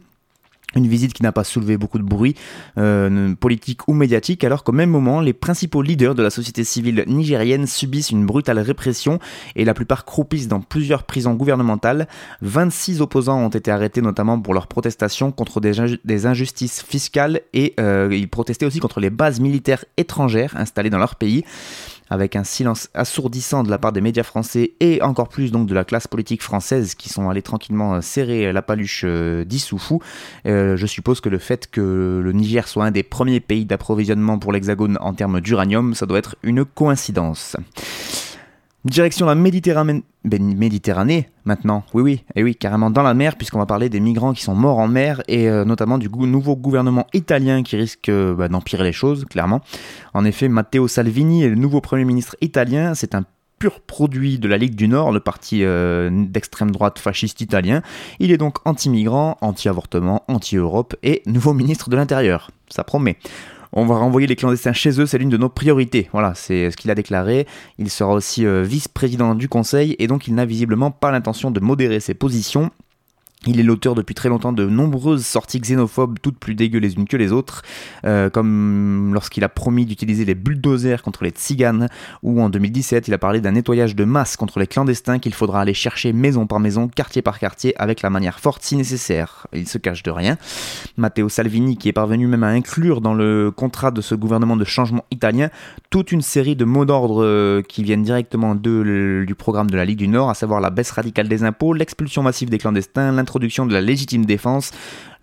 Une 0.76 0.88
visite 0.88 1.14
qui 1.14 1.24
n'a 1.24 1.32
pas 1.32 1.44
soulevé 1.44 1.78
beaucoup 1.78 2.00
de 2.00 2.04
bruit 2.04 2.36
euh, 2.78 3.36
politique 3.36 3.88
ou 3.88 3.94
médiatique, 3.94 4.44
alors 4.44 4.64
qu'au 4.64 4.72
même 4.72 4.90
moment, 4.90 5.22
les 5.22 5.34
principaux 5.34 5.82
leaders 5.82 6.16
de 6.16 6.24
la 6.24 6.30
société 6.30 6.64
civile 6.64 7.04
nigérienne 7.08 7.68
subissent 7.68 8.12
une 8.12 8.26
brutale 8.26 8.60
répression 8.60 9.20
et 9.56 9.66
la 9.66 9.74
plupart 9.74 10.06
croupissent 10.06 10.48
dans 10.48 10.62
plusieurs 10.62 11.04
prisons 11.04 11.34
gouvernementales. 11.34 12.08
26 12.42 13.02
opposants 13.02 13.40
ont 13.40 13.50
été 13.50 13.72
arrêtés 13.72 14.02
notamment 14.02 14.40
pour 14.40 14.54
leur 14.54 14.68
protestation 14.68 15.32
contre 15.32 15.60
des, 15.60 16.26
injustices 16.26 16.84
fiscales 16.84 17.42
et 17.54 17.74
euh, 17.80 18.10
ils 18.12 18.30
protestaient 18.30 18.66
aussi 18.66 18.80
contre 18.80 19.00
les 19.00 19.10
bases 19.10 19.40
militaires 19.40 19.86
étrangères 19.98 20.56
installées 20.58 20.90
dans 20.90 20.98
leur 20.98 21.16
pays 21.16 21.44
avec 22.10 22.36
un 22.36 22.44
silence 22.44 22.90
assourdissant 22.94 23.64
de 23.64 23.70
la 23.70 23.78
part 23.78 23.92
des 23.92 24.02
médias 24.02 24.24
français 24.24 24.74
et 24.80 25.02
encore 25.02 25.30
plus 25.30 25.52
donc 25.52 25.68
de 25.68 25.74
la 25.74 25.84
classe 25.84 26.08
politique 26.08 26.42
française 26.42 26.96
qui 26.96 27.10
sont 27.10 27.30
allés 27.30 27.42
tranquillement 27.42 27.96
euh, 27.96 28.02
serrer 28.02 28.52
la 28.54 28.62
paluche 28.62 29.04
euh, 29.06 29.44
d'Issoufou. 29.46 30.02
Euh, 30.46 30.78
je 30.78 30.86
suppose 30.86 31.22
que 31.22 31.30
le 31.30 31.40
fait 31.40 31.70
que 31.70 32.22
le 32.24 32.32
Niger 32.32 32.68
soit 32.68 32.86
un 32.86 32.92
des 32.92 33.04
premiers 33.04 33.40
pays 33.40 33.66
d'approvisionnement 33.66 34.40
pour 34.40 34.52
l'Hexagone 34.52 34.98
en 35.02 35.14
termes 35.14 35.42
d'uranium, 35.42 35.94
ça 35.94 36.06
doit 36.06 36.20
être 36.20 36.36
une 36.44 36.66
coïncidence. 36.66 37.56
Direction 38.86 39.26
la 39.26 39.36
Méditerranée, 39.36 40.04
ben, 40.26 40.44
Méditerranée 40.58 41.30
maintenant, 41.46 41.86
oui 41.94 42.02
oui, 42.02 42.24
et 42.36 42.44
oui, 42.44 42.54
carrément 42.54 42.90
dans 42.90 43.02
la 43.02 43.14
mer, 43.14 43.38
puisqu'on 43.38 43.60
va 43.60 43.66
parler 43.66 43.88
des 43.88 44.02
migrants 44.02 44.34
qui 44.34 44.44
sont 44.44 44.56
morts 44.56 44.80
en 44.80 44.90
mer, 44.90 45.22
et 45.30 45.50
euh, 45.50 45.64
notamment 45.64 45.98
du 45.98 46.10
nouveau 46.10 46.58
gouvernement 46.58 47.08
italien 47.14 47.64
qui 47.64 47.78
risque 47.78 48.10
euh, 48.10 48.36
bah, 48.36 48.50
d'empirer 48.50 48.84
les 48.84 48.92
choses, 48.92 49.24
clairement. 49.24 49.62
En 50.14 50.26
effet, 50.26 50.50
Matteo 50.50 50.90
Salvini 50.90 51.44
est 51.44 51.50
le 51.50 51.56
nouveau 51.56 51.80
Premier 51.80 52.04
ministre 52.04 52.36
italien, 52.42 52.94
c'est 52.94 53.16
un 53.16 53.24
pur 53.58 53.80
produit 53.80 54.40
de 54.40 54.50
la 54.50 54.58
Ligue 54.58 54.76
du 54.76 54.90
Nord, 54.90 55.14
le 55.14 55.22
parti 55.22 55.64
euh, 55.64 56.10
d'extrême 56.12 56.72
droite 56.72 57.00
fasciste 57.00 57.40
italien. 57.40 57.82
Il 58.20 58.34
est 58.34 58.38
donc 58.38 58.58
anti-migrant, 58.66 59.38
anti-avortement, 59.40 60.26
anti-Europe 60.28 60.98
et 61.04 61.22
nouveau 61.26 61.54
ministre 61.54 61.90
de 61.90 61.96
l'Intérieur. 61.96 62.52
Ça 62.68 62.84
promet 62.84 63.16
on 63.74 63.86
va 63.86 63.98
renvoyer 63.98 64.28
les 64.28 64.36
clandestins 64.36 64.74
chez 64.74 65.00
eux, 65.00 65.06
c'est 65.06 65.18
l'une 65.18 65.30
de 65.30 65.38
nos 65.38 65.50
priorités. 65.50 66.10
Voilà, 66.14 66.34
c'est 66.36 66.72
ce 66.72 66.78
qu'il 66.78 66.92
a 66.92 66.96
déclaré. 66.96 67.48
Il 67.80 67.90
sera 67.90 68.14
aussi 68.14 68.46
euh, 68.46 68.64
vice-président 68.64 69.36
du 69.36 69.50
Conseil 69.50 69.96
et 70.00 70.08
donc 70.08 70.28
il 70.28 70.36
n'a 70.36 70.46
visiblement 70.46 70.92
pas 70.92 71.12
l'intention 71.12 71.52
de 71.52 71.60
modérer 71.60 72.00
ses 72.00 72.14
positions. 72.14 72.72
Il 73.46 73.60
est 73.60 73.64
l'auteur 73.64 73.96
depuis 73.96 74.16
très 74.16 74.30
longtemps 74.30 74.54
de 74.54 74.66
nombreuses 74.66 75.26
sorties 75.26 75.60
xénophobes, 75.60 76.18
toutes 76.22 76.38
plus 76.38 76.56
dégueu 76.56 76.80
les 76.80 76.96
unes 76.96 77.08
que 77.08 77.18
les 77.18 77.32
autres, 77.32 77.62
euh, 78.06 78.30
comme 78.30 79.12
lorsqu'il 79.14 79.44
a 79.44 79.50
promis 79.50 79.86
d'utiliser 79.86 80.24
les 80.24 80.36
bulldozers 80.36 81.02
contre 81.02 81.24
les 81.24 81.32
tziganes, 81.32 81.90
ou 82.22 82.42
en 82.42 82.50
2017 82.50 83.08
il 83.08 83.14
a 83.14 83.18
parlé 83.18 83.42
d'un 83.42 83.52
nettoyage 83.52 83.96
de 83.96 84.06
masse 84.06 84.38
contre 84.38 84.60
les 84.60 84.68
clandestins 84.68 85.20
qu'il 85.20 85.34
faudra 85.34 85.62
aller 85.62 85.74
chercher 85.74 86.14
maison 86.14 86.48
par 86.48 86.60
maison, 86.60 86.88
quartier 86.88 87.22
par 87.22 87.38
quartier, 87.38 87.74
avec 87.82 88.02
la 88.02 88.10
manière 88.10 88.40
forte 88.40 88.64
si 88.64 88.78
nécessaire. 88.78 89.48
Il 89.54 89.68
se 89.68 89.78
cache 89.78 90.04
de 90.04 90.12
rien. 90.12 90.38
Matteo 90.96 91.28
Salvini, 91.28 91.76
qui 91.78 91.90
est 91.90 91.94
parvenu 91.94 92.28
même 92.28 92.44
à 92.44 92.50
inclure 92.50 93.02
dans 93.02 93.14
le 93.14 93.52
contrat 93.52 93.92
de 93.92 94.00
ce 94.00 94.16
gouvernement 94.16 94.56
de 94.56 94.66
changement 94.66 95.04
italien 95.12 95.50
toute 95.90 96.12
une 96.12 96.22
série 96.22 96.56
de 96.56 96.66
mots 96.66 96.86
d'ordre 96.86 97.24
euh, 97.24 97.62
qui 97.62 97.84
viennent 97.84 98.04
directement 98.04 98.56
de, 98.56 99.26
du 99.28 99.36
programme 99.36 99.70
de 99.70 99.76
la 99.76 99.86
Ligue 99.86 100.00
du 100.00 100.08
Nord, 100.08 100.30
à 100.30 100.34
savoir 100.34 100.62
la 100.62 100.70
baisse 100.70 100.92
radicale 100.92 101.28
des 101.28 101.44
impôts, 101.44 101.74
l'expulsion 101.74 102.24
massive 102.24 102.50
des 102.50 102.58
clandestins, 102.58 103.12
l'introduction 103.12 103.33
de 103.66 103.74
la 103.74 103.82
légitime 103.82 104.26
défense, 104.26 104.72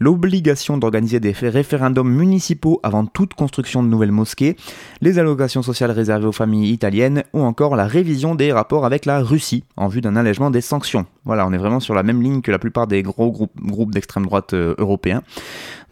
l'obligation 0.01 0.79
d'organiser 0.79 1.21
des 1.21 1.33
référendums 1.33 2.11
municipaux 2.11 2.81
avant 2.83 3.05
toute 3.05 3.35
construction 3.35 3.83
de 3.83 3.89
nouvelles 3.89 4.11
mosquées, 4.11 4.57
les 5.03 5.19
allocations 5.19 5.63
sociales 5.63 5.91
réservées 5.91 6.27
aux 6.27 6.33
familles 6.33 6.73
italiennes 6.73 7.23
ou 7.35 7.43
encore 7.43 7.77
la 7.77 7.87
révision 7.87 8.35
des 8.35 8.51
rapports 8.51 8.87
avec 8.87 9.05
la 9.05 9.21
Russie 9.21 9.65
en 9.77 9.89
vue 9.89 10.01
d'un 10.01 10.17
allègement 10.17 10.51
des 10.51 10.63
sanctions. 10.63 11.07
Voilà, 11.27 11.47
on 11.47 11.53
est 11.53 11.59
vraiment 11.59 11.81
sur 11.81 11.95
la 11.95 12.03
même 12.03 12.23
ligne 12.23 12.41
que 12.41 12.51
la 12.51 12.59
plupart 12.59 12.87
des 12.87 13.03
gros 13.03 13.31
groupes, 13.31 13.93
d'extrême 13.93 14.25
droite 14.25 14.55
euh, 14.55 14.75
européens. 14.79 15.23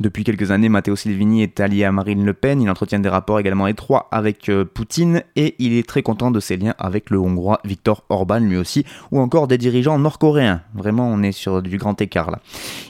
Depuis 0.01 0.25
quelques 0.25 0.53
années, 0.53 0.69
Matteo 0.69 0.97
Salvini 0.97 1.43
est 1.43 1.61
allié 1.61 1.85
à 1.85 1.93
Marine 1.93 2.25
Le 2.25 2.33
Pen, 2.33 2.63
il 2.63 2.71
entretient 2.71 3.01
des 3.01 3.09
rapports 3.09 3.39
également 3.39 3.67
étroits 3.67 4.09
avec 4.11 4.49
euh, 4.49 4.65
Poutine 4.65 5.23
et 5.37 5.55
il 5.59 5.75
est 5.75 5.87
très 5.87 6.03
content 6.03 6.31
de 6.31 6.41
ses 6.41 6.57
liens 6.57 6.75
avec 6.79 7.11
le 7.11 7.19
Hongrois 7.19 7.61
Viktor 7.65 8.05
Orban 8.09 8.39
lui 8.39 8.57
aussi, 8.57 8.85
ou 9.11 9.21
encore 9.21 9.49
des 9.49 9.59
dirigeants 9.59 9.99
nord-coréens. 9.99 10.63
Vraiment, 10.75 11.11
on 11.11 11.23
est 11.23 11.33
sur 11.33 11.63
du 11.63 11.77
grand 11.77 12.01
écart 12.01 12.31
là. 12.31 12.39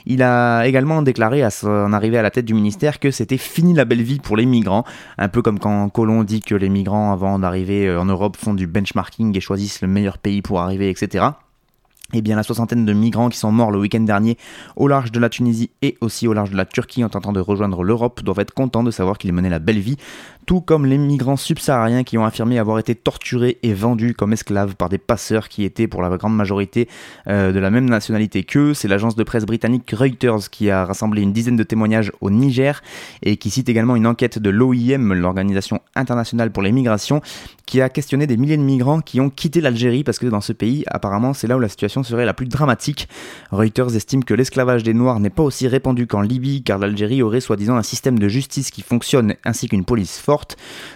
Il 0.05 0.23
a 0.23 0.65
également 0.65 1.01
déclaré 1.09 1.41
à 1.41 1.49
son 1.49 1.91
arrivée 1.91 2.19
à 2.19 2.21
la 2.21 2.29
tête 2.29 2.45
du 2.45 2.53
ministère 2.53 2.99
que 2.99 3.09
c'était 3.09 3.39
fini 3.39 3.73
la 3.73 3.83
belle 3.83 4.03
vie 4.03 4.19
pour 4.19 4.37
les 4.37 4.45
migrants, 4.45 4.83
un 5.17 5.27
peu 5.27 5.41
comme 5.41 5.57
quand 5.57 5.89
Colomb 5.89 6.23
dit 6.23 6.39
que 6.39 6.53
les 6.53 6.69
migrants 6.69 7.11
avant 7.11 7.39
d'arriver 7.39 7.87
euh, 7.87 7.99
en 7.99 8.05
Europe 8.05 8.37
font 8.37 8.53
du 8.53 8.67
benchmarking 8.67 9.35
et 9.35 9.41
choisissent 9.41 9.81
le 9.81 9.87
meilleur 9.87 10.19
pays 10.19 10.43
pour 10.43 10.59
arriver, 10.59 10.87
etc 10.87 11.31
eh 12.13 12.21
bien, 12.21 12.35
la 12.35 12.43
soixantaine 12.43 12.85
de 12.85 12.93
migrants 12.93 13.29
qui 13.29 13.37
sont 13.37 13.51
morts 13.51 13.71
le 13.71 13.79
week-end 13.79 13.99
dernier 13.99 14.37
au 14.75 14.87
large 14.87 15.11
de 15.11 15.19
la 15.19 15.29
Tunisie 15.29 15.69
et 15.81 15.97
aussi 16.01 16.27
au 16.27 16.33
large 16.33 16.49
de 16.49 16.57
la 16.57 16.65
Turquie 16.65 17.03
en 17.03 17.09
tentant 17.09 17.33
de 17.33 17.39
rejoindre 17.39 17.83
l'Europe 17.83 18.23
doivent 18.23 18.39
être 18.39 18.53
contents 18.53 18.83
de 18.83 18.91
savoir 18.91 19.17
qu'ils 19.17 19.33
menaient 19.33 19.49
la 19.49 19.59
belle 19.59 19.79
vie, 19.79 19.97
tout 20.49 20.61
comme 20.61 20.87
les 20.87 20.97
migrants 20.97 21.37
subsahariens 21.37 22.03
qui 22.03 22.17
ont 22.17 22.25
affirmé 22.25 22.57
avoir 22.57 22.79
été 22.79 22.95
torturés 22.95 23.59
et 23.61 23.71
vendus 23.71 24.15
comme 24.15 24.33
esclaves 24.33 24.75
par 24.75 24.89
des 24.89 24.97
passeurs 24.97 25.47
qui 25.47 25.63
étaient 25.63 25.87
pour 25.87 26.01
la 26.01 26.09
grande 26.17 26.35
majorité 26.35 26.89
euh, 27.27 27.51
de 27.51 27.59
la 27.59 27.69
même 27.69 27.87
nationalité 27.87 28.43
qu'eux. 28.43 28.73
C'est 28.73 28.87
l'agence 28.87 29.15
de 29.15 29.21
presse 29.21 29.45
britannique 29.45 29.91
Reuters 29.91 30.49
qui 30.49 30.71
a 30.71 30.85
rassemblé 30.85 31.21
une 31.21 31.33
dizaine 31.33 31.55
de 31.55 31.61
témoignages 31.61 32.11
au 32.19 32.31
Niger 32.31 32.81
et 33.21 33.37
qui 33.37 33.51
cite 33.51 33.69
également 33.69 33.95
une 33.95 34.07
enquête 34.07 34.39
de 34.39 34.49
l'OIM, 34.49 35.13
l'Organisation 35.13 35.81
internationale 35.93 36.49
pour 36.51 36.63
les 36.63 36.71
migrations, 36.71 37.21
qui 37.67 37.79
a 37.79 37.89
questionné 37.89 38.25
des 38.25 38.35
milliers 38.35 38.57
de 38.57 38.63
migrants 38.63 39.01
qui 39.01 39.21
ont 39.21 39.29
quitté 39.29 39.61
l'Algérie 39.61 40.03
parce 40.03 40.17
que 40.17 40.25
dans 40.25 40.41
ce 40.41 40.53
pays, 40.53 40.83
apparemment, 40.87 41.35
c'est 41.35 41.45
là 41.45 41.57
où 41.57 41.59
la 41.59 41.69
situation 41.69 42.01
serait 42.01 42.25
la 42.25 42.33
plus 42.33 42.47
dramatique. 42.47 43.07
Reuters 43.51 43.95
estime 43.95 44.23
que 44.23 44.33
l'esclavage 44.33 44.81
des 44.81 44.95
Noirs 44.95 45.19
n'est 45.19 45.29
pas 45.29 45.43
aussi 45.43 45.67
répandu 45.67 46.07
qu'en 46.07 46.21
Libye, 46.21 46.63
car 46.63 46.79
l'Algérie 46.79 47.21
aurait 47.21 47.39
soi-disant 47.39 47.75
un 47.75 47.83
système 47.83 48.17
de 48.17 48.27
justice 48.27 48.71
qui 48.71 48.81
fonctionne 48.81 49.35
ainsi 49.45 49.67
qu'une 49.67 49.85
police 49.85 50.17
forte. 50.17 50.38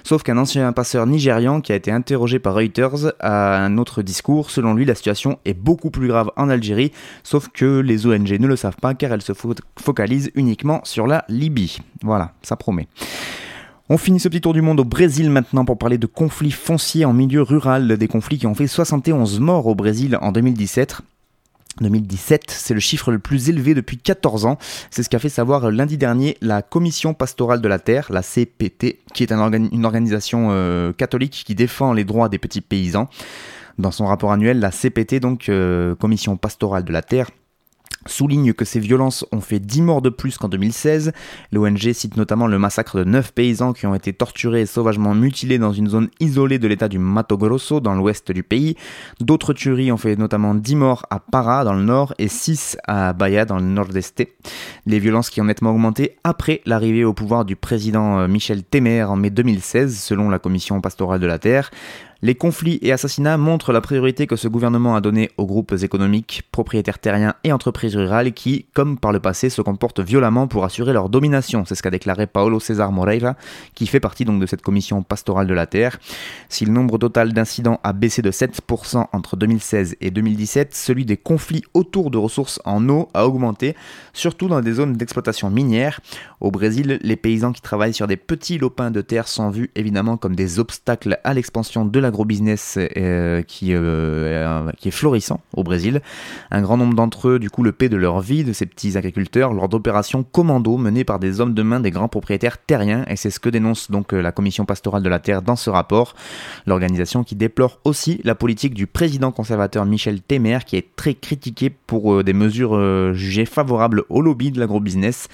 Sauf 0.04 0.24
qu'un 0.24 0.38
ancien 0.38 0.72
passeur 0.74 1.06
nigérian 1.06 1.62
qui 1.62 1.72
a 1.72 1.76
été 1.76 1.92
interrogé 1.92 2.40
par 2.40 2.56
Reuters 2.56 3.14
a 3.20 3.58
un 3.58 3.78
autre 3.78 4.02
discours. 4.02 4.50
Selon 4.50 4.74
lui, 4.74 4.86
la 4.86 4.96
situation 4.96 5.40
est 5.46 5.54
beaucoup 5.54 5.92
plus 5.92 6.08
grave 6.08 6.32
en 6.36 6.50
Algérie, 6.50 6.92
sauf 7.24 7.50
que 7.50 7.80
les 7.80 8.06
ONG 8.06 8.32
ne 8.40 8.48
le 8.48 8.56
savent 8.56 8.78
pas 8.82 8.94
car 8.94 9.12
elles 9.12 9.22
se 9.22 9.34
focalisent 9.80 10.32
uniquement 10.36 10.82
sur 10.84 11.08
la 11.08 11.26
Libye. 11.30 11.80
Voilà, 12.02 12.34
ça 12.42 12.56
promet. 12.56 12.88
On 13.90 13.98
finit 13.98 14.20
ce 14.20 14.30
petit 14.30 14.42
tour 14.42 14.54
du 14.54 14.62
monde 14.62 14.80
au 14.80 14.86
Brésil 14.86 15.30
maintenant 15.30 15.66
pour 15.66 15.78
parler 15.78 15.98
de 15.98 16.08
conflits 16.08 16.52
fonciers 16.52 17.04
en 17.04 17.12
milieu 17.14 17.42
rural, 17.42 17.98
des 17.98 18.08
conflits 18.08 18.38
qui 18.38 18.48
ont 18.48 18.56
fait 18.56 18.68
71 18.68 19.40
morts 19.42 19.68
au 19.68 19.76
Brésil 19.76 20.18
en 20.22 20.32
2017. 20.32 21.02
2017, 21.82 22.46
c'est 22.50 22.74
le 22.74 22.80
chiffre 22.80 23.12
le 23.12 23.20
plus 23.20 23.50
élevé 23.50 23.74
depuis 23.74 23.98
14 23.98 24.46
ans. 24.46 24.58
C'est 24.92 25.04
ce 25.04 25.10
qu'a 25.10 25.20
fait 25.20 25.30
savoir 25.30 25.72
lundi 25.72 25.98
dernier 25.98 26.38
la 26.42 26.62
Commission 26.62 27.14
pastorale 27.14 27.62
de 27.62 27.68
la 27.68 27.80
terre, 27.80 28.08
la 28.12 28.22
CPT, 28.22 29.00
qui 29.14 29.24
est 29.24 29.32
une 29.32 29.86
organisation 29.86 30.50
euh, 30.52 30.94
catholique 30.94 31.44
qui 31.46 31.56
défend 31.56 31.94
les 31.94 32.04
droits 32.04 32.30
des 32.30 32.38
petits 32.38 32.62
paysans. 32.62 33.10
Dans 33.80 33.92
son 33.92 34.06
rapport 34.06 34.32
annuel, 34.32 34.60
la 34.60 34.70
CPT, 34.70 35.20
donc 35.20 35.50
euh, 35.50 35.96
Commission 35.96 36.38
pastorale 36.38 36.84
de 36.84 36.94
la 36.94 37.02
terre, 37.02 37.30
souligne 38.06 38.54
que 38.54 38.66
ces 38.66 38.80
violences 38.80 39.26
ont 39.32 39.42
fait 39.42 39.60
10 39.60 39.82
morts 39.82 40.02
de 40.02 40.10
plus 40.10 40.38
qu'en 40.38 40.50
2016. 40.50 41.12
L'ONG 41.52 41.94
cite 41.94 42.18
notamment 42.18 42.48
le 42.48 42.60
massacre 42.60 42.98
de 42.98 43.04
9 43.04 43.34
paysans 43.34 43.74
qui 43.74 43.86
ont 43.86 43.96
été 43.96 44.14
torturés 44.14 44.62
et 44.62 44.66
sauvagement 44.66 45.14
mutilés 45.16 45.58
dans 45.58 45.74
une 45.74 45.90
zone 45.90 46.10
isolée 46.20 46.60
de 46.60 46.68
l'état 46.68 46.88
du 46.88 47.00
Mato 47.00 47.38
Grosso 47.38 47.80
dans 47.80 47.96
l'ouest 47.96 48.32
du 48.32 48.44
pays. 48.44 48.76
D'autres 49.20 49.54
tueries 49.54 49.92
ont 49.92 49.98
fait 49.98 50.16
notamment 50.16 50.56
10 50.56 50.76
morts 50.76 51.06
à 51.10 51.20
Para 51.20 51.64
dans 51.64 51.74
le 51.74 51.84
nord 51.84 52.14
et 52.18 52.28
6 52.28 52.78
à 52.88 53.14
Bahia 53.14 53.46
dans 53.46 53.58
le 53.58 53.64
nord-est. 53.64 54.24
Les 54.86 55.00
violences 55.00 55.30
qui 55.30 55.42
ont 55.42 55.46
nettement 55.46 55.72
augmenté 55.72 56.18
après 56.24 56.62
l'arrivée 56.66 57.06
au 57.06 57.14
pouvoir 57.14 57.46
du 57.46 57.56
président 57.56 58.20
euh, 58.20 58.28
Michel 58.28 58.64
Temer 58.64 59.04
en 59.04 59.16
mai 59.16 59.30
2016 59.30 59.98
selon 59.98 60.30
la 60.30 60.40
commission 60.40 60.82
pastorale 60.82 61.20
de 61.20 61.28
la 61.28 61.40
terre. 61.40 61.72
Les 62.24 62.36
conflits 62.36 62.80
et 62.82 62.94
assassinats 62.94 63.36
montrent 63.36 63.74
la 63.74 63.82
priorité 63.82 64.28
que 64.28 64.38
ce 64.38 64.48
gouvernement 64.48 64.96
a 64.96 65.02
donnée 65.02 65.30
aux 65.36 65.46
groupes 65.46 65.74
économiques, 65.82 66.44
propriétaires 66.54 67.00
terriens 67.00 67.36
et 67.44 67.52
entreprises 67.52 67.98
rurales 67.98 68.32
qui, 68.32 68.66
comme 68.74 68.98
par 68.98 69.12
le 69.12 69.20
passé, 69.20 69.50
se 69.50 69.62
comportent 69.62 70.00
violemment 70.00 70.48
pour 70.48 70.64
assurer 70.64 70.94
leur 70.94 71.10
domination. 71.10 71.66
C'est 71.66 71.76
ce 71.76 71.84
qu'a 71.84 71.90
déclaré 71.90 72.26
Paolo 72.26 72.62
César 72.62 72.94
Moreira, 72.94 73.36
qui 73.76 73.88
fait 73.88 74.00
partie 74.00 74.24
donc 74.24 74.40
de 74.40 74.46
cette 74.46 74.62
commission 74.62 75.04
pastorale 75.04 75.48
de 75.48 75.54
la 75.54 75.66
terre. 75.66 76.00
Si 76.48 76.64
le 76.64 76.72
nombre 76.72 76.98
total 76.98 77.34
d'incidents 77.34 77.82
a 77.84 77.92
baissé 77.92 78.22
de 78.22 78.32
7% 78.32 79.08
entre 79.12 79.36
2016 79.36 79.98
et 80.00 80.10
2017, 80.10 80.74
celui 80.74 81.04
des 81.04 81.18
conflits 81.18 81.66
autour 81.74 82.10
de 82.10 82.18
ressources 82.18 82.62
en 82.64 82.88
eau 82.88 83.10
a 83.14 83.28
augmenté, 83.28 83.76
surtout 84.14 84.48
dans 84.48 84.62
des 84.62 84.72
zones 84.72 84.94
d'exploitation 84.94 85.50
minière. 85.50 86.00
Au 86.40 86.52
Brésil, 86.52 87.00
les 87.02 87.18
paysans 87.18 87.52
qui 87.52 87.62
travaillent 87.62 87.94
sur 87.94 88.08
des 88.08 88.16
petits 88.16 88.60
lopins 88.60 88.92
de 88.92 89.02
terre 89.02 89.28
sont 89.28 89.50
vus 89.50 89.72
évidemment 89.76 90.16
comme 90.16 90.38
des 90.38 90.60
obstacles 90.60 91.20
à 91.26 91.34
l'expansion 91.34 91.84
de 91.84 92.00
l'agrobusiness 92.14 92.78
euh, 92.98 93.42
qui, 93.42 93.70
euh, 93.72 94.72
qui 94.78 94.90
est 94.90 94.92
florissant 94.92 95.42
au 95.56 95.64
Brésil. 95.64 96.02
Un 96.52 96.62
grand 96.62 96.78
nombre 96.78 96.94
d'entre 96.94 97.30
eux, 97.30 97.40
du 97.40 97.50
coup, 97.50 97.64
le 97.64 97.72
paient 97.72 97.90
de 97.90 97.98
leur 97.98 98.22
vie, 98.22 98.44
de 98.44 98.54
ces 98.54 98.68
petits 98.68 98.98
agriculteurs, 98.98 99.52
lors 99.52 99.68
d'opérations 99.68 100.24
commando 100.24 100.78
menées 100.78 101.04
par 101.04 101.18
des 101.18 101.42
hommes 101.42 101.56
de 101.56 101.64
main 101.64 101.80
des 101.80 101.90
grands 101.90 102.08
propriétaires 102.08 102.60
terriens, 102.60 103.04
et 103.08 103.16
c'est 103.16 103.32
ce 103.32 103.40
que 103.40 103.50
dénonce 103.50 103.90
donc 103.90 104.14
euh, 104.14 104.22
la 104.22 104.32
Commission 104.32 104.66
pastorale 104.66 105.02
de 105.02 105.10
la 105.10 105.20
terre 105.20 105.42
dans 105.42 105.56
ce 105.56 105.72
rapport. 105.72 106.14
L'organisation 106.68 107.24
qui 107.24 107.36
déplore 107.36 107.80
aussi 107.84 108.22
la 108.24 108.36
politique 108.36 108.76
du 108.76 108.86
président 108.86 109.32
conservateur 109.32 109.86
Michel 109.86 110.22
Temer, 110.22 110.60
qui 110.66 110.78
est 110.78 110.96
très 110.96 111.16
critiqué 111.16 111.72
pour 111.72 112.24
des 112.24 112.34
mesures 112.34 113.14
jugées 113.14 113.46
favorables 113.46 114.04
au 114.10 114.22
lobby 114.22 114.52
de 114.52 114.60
l'agrobusiness, 114.60 115.28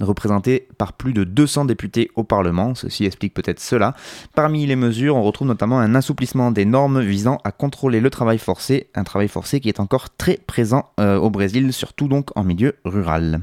représenté 0.00 0.68
par 0.76 0.92
plus 0.92 1.12
de 1.12 1.24
200 1.24 1.64
députés 1.64 2.10
au 2.14 2.24
Parlement. 2.24 2.74
Ceci 2.74 3.04
explique 3.04 3.32
peut-être 3.32 3.60
cela. 3.60 3.94
Parmi 4.34 4.66
les 4.66 4.76
mesures, 4.76 5.16
on 5.16 5.22
retrouve 5.22 5.48
notamment 5.48 5.78
un 5.78 5.94
assouplissement 5.94 6.25
des 6.52 6.64
normes 6.64 7.00
visant 7.00 7.38
à 7.44 7.52
contrôler 7.52 8.00
le 8.00 8.10
travail 8.10 8.38
forcé, 8.38 8.88
un 8.94 9.04
travail 9.04 9.28
forcé 9.28 9.60
qui 9.60 9.68
est 9.68 9.80
encore 9.80 10.10
très 10.16 10.36
présent 10.36 10.90
euh, 10.98 11.16
au 11.16 11.30
Brésil, 11.30 11.72
surtout 11.72 12.08
donc 12.08 12.30
en 12.36 12.44
milieu 12.44 12.76
rural. 12.84 13.40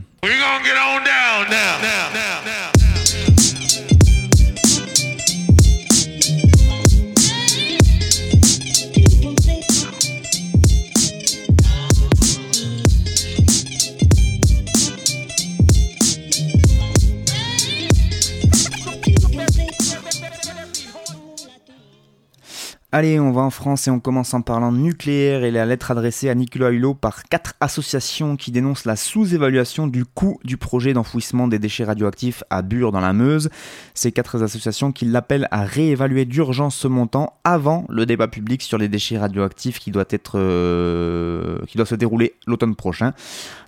Allez, 22.95 23.19
on 23.19 23.31
va 23.31 23.41
en 23.41 23.49
France 23.49 23.87
et 23.87 23.89
on 23.89 23.99
commence 23.99 24.35
en 24.35 24.43
parlant 24.43 24.71
nucléaire 24.71 25.43
et 25.43 25.49
la 25.49 25.65
lettre 25.65 25.89
adressée 25.89 26.29
à 26.29 26.35
Nicolas 26.35 26.69
Hulot 26.69 26.93
par 26.93 27.23
quatre 27.23 27.55
associations 27.59 28.35
qui 28.35 28.51
dénoncent 28.51 28.85
la 28.85 28.95
sous-évaluation 28.95 29.87
du 29.87 30.05
coût 30.05 30.39
du 30.43 30.57
projet 30.57 30.93
d'enfouissement 30.93 31.47
des 31.47 31.57
déchets 31.57 31.85
radioactifs 31.85 32.43
à 32.51 32.61
Bure 32.61 32.91
dans 32.91 32.99
la 32.99 33.11
Meuse. 33.11 33.49
Ces 33.95 34.11
quatre 34.11 34.43
associations 34.43 34.91
qui 34.91 35.05
l'appellent 35.05 35.47
à 35.49 35.63
réévaluer 35.63 36.25
d'urgence 36.25 36.75
ce 36.75 36.87
montant 36.87 37.33
avant 37.43 37.83
le 37.89 38.05
débat 38.05 38.27
public 38.27 38.61
sur 38.61 38.77
les 38.77 38.89
déchets 38.89 39.17
radioactifs 39.17 39.79
qui 39.79 39.89
doit 39.89 40.05
être 40.11 40.33
euh, 40.35 41.65
qui 41.65 41.77
doit 41.77 41.87
se 41.87 41.95
dérouler 41.95 42.35
l'automne 42.45 42.75
prochain. 42.75 43.13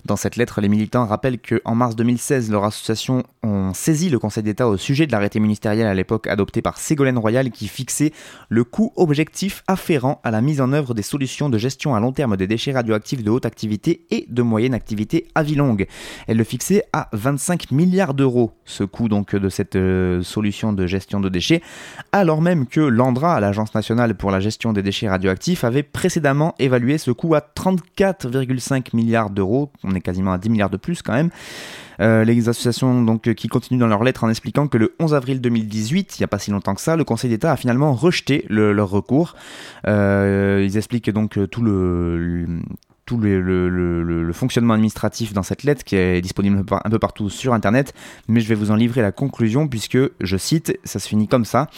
Dans 0.04 0.14
cette 0.14 0.36
lettre, 0.36 0.60
les 0.60 0.68
militants 0.68 1.04
rappellent 1.04 1.40
que 1.40 1.60
en 1.64 1.74
mars 1.74 1.96
2016, 1.96 2.48
leur 2.48 2.62
association 2.62 3.24
ont 3.42 3.74
saisi 3.74 4.08
le 4.08 4.20
Conseil 4.20 4.44
d'État 4.44 4.68
au 4.68 4.76
sujet 4.76 5.08
de 5.08 5.10
l'arrêté 5.10 5.40
ministériel 5.40 5.88
à 5.88 5.94
l'époque 5.94 6.28
adopté 6.28 6.62
par 6.62 6.78
Ségolène 6.78 7.18
Royal 7.18 7.50
qui 7.50 7.66
fixait 7.66 8.12
le 8.48 8.62
coût 8.62 8.92
objectif 9.16 9.62
afférent 9.66 10.20
à 10.24 10.30
la 10.30 10.42
mise 10.42 10.60
en 10.60 10.74
œuvre 10.74 10.92
des 10.92 11.00
solutions 11.00 11.48
de 11.48 11.56
gestion 11.56 11.94
à 11.94 12.00
long 12.00 12.12
terme 12.12 12.36
des 12.36 12.46
déchets 12.46 12.72
radioactifs 12.72 13.24
de 13.24 13.30
haute 13.30 13.46
activité 13.46 14.04
et 14.10 14.26
de 14.28 14.42
moyenne 14.42 14.74
activité 14.74 15.26
à 15.34 15.42
vie 15.42 15.54
longue. 15.54 15.86
Elle 16.26 16.36
le 16.36 16.44
fixait 16.44 16.84
à 16.92 17.08
25 17.14 17.70
milliards 17.70 18.12
d'euros, 18.12 18.52
ce 18.66 18.84
coût 18.84 19.08
donc 19.08 19.34
de 19.34 19.48
cette 19.48 19.74
euh, 19.74 20.22
solution 20.22 20.74
de 20.74 20.86
gestion 20.86 21.18
de 21.18 21.30
déchets, 21.30 21.62
alors 22.12 22.42
même 22.42 22.66
que 22.66 22.80
l'ANDRA, 22.80 23.40
l'Agence 23.40 23.74
nationale 23.74 24.14
pour 24.16 24.30
la 24.30 24.40
gestion 24.40 24.74
des 24.74 24.82
déchets 24.82 25.08
radioactifs, 25.08 25.64
avait 25.64 25.82
précédemment 25.82 26.54
évalué 26.58 26.98
ce 26.98 27.10
coût 27.10 27.34
à 27.34 27.40
34,5 27.40 28.94
milliards 28.94 29.30
d'euros, 29.30 29.70
on 29.82 29.94
est 29.94 30.02
quasiment 30.02 30.34
à 30.34 30.38
10 30.38 30.50
milliards 30.50 30.68
de 30.68 30.76
plus 30.76 31.00
quand 31.00 31.14
même. 31.14 31.30
Euh, 32.00 32.24
les 32.24 32.48
associations 32.48 33.02
donc, 33.02 33.32
qui 33.34 33.48
continuent 33.48 33.78
dans 33.78 33.86
leur 33.86 34.04
lettre 34.04 34.24
en 34.24 34.28
expliquant 34.28 34.68
que 34.68 34.76
le 34.76 34.94
11 35.00 35.14
avril 35.14 35.40
2018, 35.40 36.18
il 36.18 36.20
n'y 36.20 36.24
a 36.24 36.28
pas 36.28 36.38
si 36.38 36.50
longtemps 36.50 36.74
que 36.74 36.80
ça, 36.82 36.96
le 36.96 37.04
Conseil 37.04 37.30
d'État 37.30 37.52
a 37.52 37.56
finalement 37.56 37.94
rejeté 37.94 38.44
leur 38.48 38.90
recours. 38.90 39.05
Euh, 39.86 40.62
ils 40.64 40.76
expliquent 40.76 41.10
donc 41.10 41.38
tout 41.50 41.62
le, 41.62 42.60
tout 43.06 43.16
le, 43.18 44.30
fonctionnement 44.32 44.74
administratif 44.74 45.32
dans 45.32 45.44
cette 45.44 45.62
lettre 45.62 45.84
qui 45.84 45.96
est 45.96 46.20
disponible 46.20 46.62
un 46.70 46.90
peu 46.90 46.98
partout 46.98 47.30
sur 47.30 47.54
Internet, 47.54 47.94
mais 48.28 48.40
je 48.40 48.48
vais 48.48 48.54
vous 48.54 48.70
en 48.70 48.74
livrer 48.74 49.00
la 49.00 49.12
conclusion 49.12 49.68
puisque, 49.68 49.98
je 50.20 50.36
cite, 50.36 50.78
ça 50.84 50.98
se 50.98 51.08
finit 51.08 51.28
comme 51.28 51.44
ça. 51.44 51.68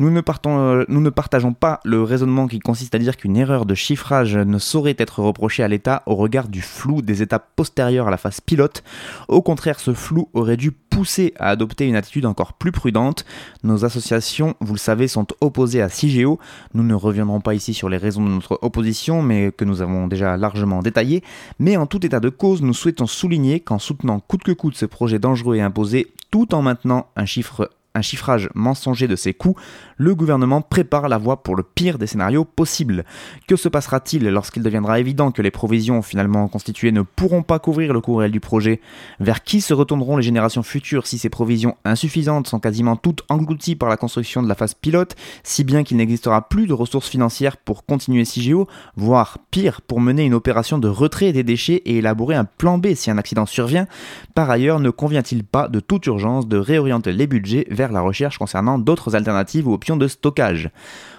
Nous 0.00 0.10
ne, 0.10 0.20
partons, 0.20 0.58
euh, 0.58 0.84
nous 0.88 1.00
ne 1.00 1.10
partageons 1.10 1.52
pas 1.52 1.80
le 1.84 2.02
raisonnement 2.02 2.48
qui 2.48 2.58
consiste 2.58 2.94
à 2.94 2.98
dire 2.98 3.16
qu'une 3.16 3.36
erreur 3.36 3.66
de 3.66 3.74
chiffrage 3.74 4.36
ne 4.36 4.58
saurait 4.58 4.96
être 4.98 5.22
reprochée 5.22 5.62
à 5.62 5.68
l'État 5.68 6.02
au 6.06 6.16
regard 6.16 6.48
du 6.48 6.62
flou 6.62 7.02
des 7.02 7.22
étapes 7.22 7.50
postérieures 7.54 8.08
à 8.08 8.10
la 8.10 8.16
phase 8.16 8.40
pilote. 8.40 8.82
Au 9.28 9.42
contraire, 9.42 9.78
ce 9.78 9.92
flou 9.92 10.28
aurait 10.32 10.56
dû 10.56 10.72
pousser 10.72 11.34
à 11.38 11.50
adopter 11.50 11.86
une 11.86 11.96
attitude 11.96 12.26
encore 12.26 12.54
plus 12.54 12.72
prudente. 12.72 13.24
Nos 13.62 13.84
associations, 13.84 14.54
vous 14.60 14.74
le 14.74 14.78
savez, 14.78 15.06
sont 15.06 15.26
opposées 15.40 15.82
à 15.82 15.88
CIGEO. 15.88 16.38
Nous 16.74 16.82
ne 16.82 16.94
reviendrons 16.94 17.40
pas 17.40 17.54
ici 17.54 17.74
sur 17.74 17.88
les 17.88 17.98
raisons 17.98 18.24
de 18.24 18.30
notre 18.30 18.58
opposition, 18.62 19.22
mais 19.22 19.52
que 19.52 19.64
nous 19.64 19.82
avons 19.82 20.08
déjà 20.08 20.36
largement 20.36 20.77
détaillées. 20.82 21.22
Mais 21.58 21.76
en 21.76 21.86
tout 21.86 22.04
état 22.04 22.20
de 22.20 22.28
cause, 22.28 22.62
nous 22.62 22.74
souhaitons 22.74 23.06
souligner 23.06 23.60
qu'en 23.60 23.78
soutenant 23.78 24.20
coûte 24.20 24.42
que 24.42 24.52
coûte 24.52 24.76
ce 24.76 24.86
projet 24.86 25.18
dangereux 25.18 25.56
et 25.56 25.60
imposé, 25.60 26.12
tout 26.30 26.54
en 26.54 26.62
maintenant 26.62 27.08
un 27.16 27.26
chiffre 27.26 27.70
un 27.98 28.02
chiffrage 28.02 28.48
mensonger 28.54 29.08
de 29.08 29.16
ses 29.16 29.34
coûts, 29.34 29.56
le 29.96 30.14
gouvernement 30.14 30.62
prépare 30.62 31.08
la 31.08 31.18
voie 31.18 31.42
pour 31.42 31.56
le 31.56 31.62
pire 31.62 31.98
des 31.98 32.06
scénarios 32.06 32.44
possibles. 32.44 33.04
Que 33.46 33.56
se 33.56 33.68
passera-t-il 33.68 34.26
lorsqu'il 34.28 34.62
deviendra 34.62 35.00
évident 35.00 35.32
que 35.32 35.42
les 35.42 35.50
provisions 35.50 36.00
finalement 36.02 36.48
constituées 36.48 36.92
ne 36.92 37.02
pourront 37.02 37.42
pas 37.42 37.58
couvrir 37.58 37.92
le 37.92 38.00
coût 38.00 38.16
réel 38.16 38.30
du 38.30 38.40
projet? 38.40 38.80
Vers 39.20 39.42
qui 39.42 39.60
se 39.60 39.74
retourneront 39.74 40.16
les 40.16 40.22
générations 40.22 40.62
futures 40.62 41.06
si 41.06 41.18
ces 41.18 41.28
provisions 41.28 41.76
insuffisantes 41.84 42.46
sont 42.46 42.60
quasiment 42.60 42.96
toutes 42.96 43.24
englouties 43.28 43.76
par 43.76 43.88
la 43.88 43.96
construction 43.96 44.42
de 44.42 44.48
la 44.48 44.54
phase 44.54 44.74
pilote, 44.74 45.16
si 45.42 45.64
bien 45.64 45.82
qu'il 45.82 45.96
n'existera 45.96 46.48
plus 46.48 46.66
de 46.66 46.72
ressources 46.72 47.08
financières 47.08 47.56
pour 47.56 47.84
continuer 47.84 48.24
CIGEO, 48.24 48.68
voire 48.96 49.38
pire, 49.50 49.82
pour 49.82 50.00
mener 50.00 50.24
une 50.24 50.34
opération 50.34 50.78
de 50.78 50.88
retrait 50.88 51.32
des 51.32 51.42
déchets 51.42 51.82
et 51.84 51.98
élaborer 51.98 52.36
un 52.36 52.44
plan 52.44 52.78
B 52.78 52.94
si 52.94 53.10
un 53.10 53.18
accident 53.18 53.46
survient? 53.46 53.86
Par 54.34 54.48
ailleurs, 54.50 54.80
ne 54.80 54.90
convient-il 54.90 55.44
pas 55.44 55.68
de 55.68 55.80
toute 55.80 56.06
urgence 56.06 56.46
de 56.46 56.56
réorienter 56.56 57.12
les 57.12 57.26
budgets 57.26 57.66
vers 57.70 57.87
la 57.92 58.00
recherche 58.00 58.38
concernant 58.38 58.78
d'autres 58.78 59.16
alternatives 59.16 59.66
ou 59.66 59.72
options 59.72 59.96
de 59.96 60.08
stockage 60.08 60.70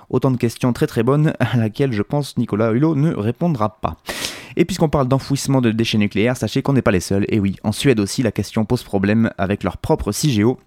Autant 0.10 0.32
de 0.32 0.38
questions 0.38 0.74
très 0.74 0.88
très 0.88 1.04
bonnes 1.04 1.34
à 1.40 1.58
laquelle 1.58 1.94
je 1.94 2.02
pense 2.02 2.38
Nicolas 2.38 2.72
Hulot 2.72 2.96
ne 2.96 3.14
répondra 3.14 3.80
pas. 3.80 3.98
Et 4.56 4.66
puisqu'on 4.66 4.90
parle 4.90 5.08
d'enfouissement 5.08 5.62
de 5.62 5.72
déchets 5.72 6.00
nucléaires, 6.00 6.36
sachez 6.36 6.62
qu'on 6.62 6.74
n'est 6.74 6.82
pas 6.82 6.92
les 6.92 7.00
seuls. 7.00 7.26
Et 7.30 7.40
oui, 7.40 7.58
en 7.64 7.72
Suède 7.72 8.00
aussi, 8.00 8.24
la 8.24 8.32
question 8.32 8.66
pose 8.66 8.84
problème 8.84 9.30
avec 9.38 9.64
leur 9.64 9.78
propre 9.78 10.12
CIGEO 10.12 10.58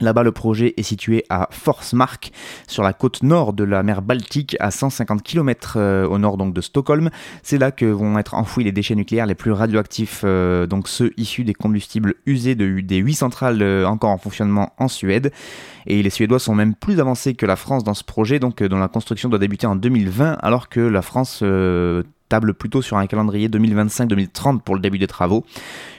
Là-bas, 0.00 0.22
le 0.22 0.32
projet 0.32 0.74
est 0.76 0.82
situé 0.82 1.24
à 1.30 1.48
Forsmark, 1.50 2.30
sur 2.66 2.82
la 2.82 2.92
côte 2.92 3.22
nord 3.22 3.54
de 3.54 3.64
la 3.64 3.82
mer 3.82 4.02
Baltique, 4.02 4.56
à 4.60 4.70
150 4.70 5.22
km 5.22 5.76
euh, 5.76 6.06
au 6.06 6.18
nord 6.18 6.36
donc 6.36 6.52
de 6.52 6.60
Stockholm. 6.60 7.08
C'est 7.42 7.56
là 7.56 7.70
que 7.70 7.86
vont 7.86 8.18
être 8.18 8.34
enfouis 8.34 8.64
les 8.64 8.72
déchets 8.72 8.94
nucléaires 8.94 9.24
les 9.24 9.34
plus 9.34 9.52
radioactifs, 9.52 10.20
euh, 10.24 10.66
donc 10.66 10.88
ceux 10.88 11.12
issus 11.16 11.44
des 11.44 11.54
combustibles 11.54 12.14
usés 12.26 12.54
de, 12.54 12.80
des 12.80 12.98
huit 12.98 13.14
centrales 13.14 13.62
euh, 13.62 13.86
encore 13.86 14.10
en 14.10 14.18
fonctionnement 14.18 14.74
en 14.78 14.88
Suède. 14.88 15.32
Et 15.86 16.02
les 16.02 16.10
Suédois 16.10 16.40
sont 16.40 16.54
même 16.54 16.74
plus 16.74 17.00
avancés 17.00 17.34
que 17.34 17.46
la 17.46 17.56
France 17.56 17.82
dans 17.82 17.94
ce 17.94 18.04
projet, 18.04 18.38
donc 18.38 18.62
dont 18.62 18.78
la 18.78 18.88
construction 18.88 19.30
doit 19.30 19.38
débuter 19.38 19.66
en 19.66 19.76
2020, 19.76 20.38
alors 20.42 20.68
que 20.68 20.80
la 20.80 21.00
France 21.00 21.42
table 22.28 22.54
plutôt 22.54 22.82
sur 22.82 22.96
un 22.96 23.06
calendrier 23.06 23.48
2025-2030 23.48 24.60
pour 24.60 24.74
le 24.74 24.80
début 24.80 24.98
des 24.98 25.06
travaux. 25.06 25.44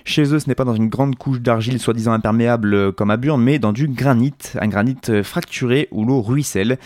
Chez 0.05 0.33
eux, 0.33 0.39
ce 0.39 0.47
n'est 0.47 0.55
pas 0.55 0.63
dans 0.63 0.75
une 0.75 0.89
grande 0.89 1.15
couche 1.15 1.41
d'argile 1.41 1.79
soi-disant 1.79 2.13
imperméable 2.13 2.73
euh, 2.73 2.91
comme 2.91 3.11
à 3.11 3.17
Burn, 3.17 3.41
mais 3.41 3.59
dans 3.59 3.73
du 3.73 3.87
granit, 3.87 4.33
un 4.59 4.67
granit 4.67 4.97
euh, 5.09 5.23
fracturé 5.23 5.87
où 5.91 6.05
l'eau 6.05 6.21
ruisselle. 6.21 6.77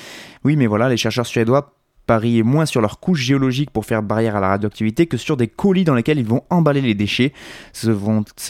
Oui, 0.43 0.56
mais 0.56 0.67
voilà, 0.67 0.89
les 0.89 0.97
chercheurs 0.97 1.25
suédois 1.25 1.73
parient 2.06 2.44
moins 2.44 2.66
sur 2.66 2.82
leur 2.82 3.00
couche 3.00 3.22
géologique 3.22 3.72
pour 3.72 3.86
faire 3.86 4.04
barrière 4.04 4.36
à 4.36 4.40
la 4.40 4.50
radioactivité 4.50 5.08
que 5.08 5.18
sur 5.18 5.38
des 5.38 5.48
colis 5.48 5.84
dans 5.84 5.96
lesquels 5.96 6.20
ils 6.20 6.26
vont 6.26 6.44
emballer 6.50 6.82
les 6.82 6.96
déchets. 6.96 7.34
Ce, 7.74 7.92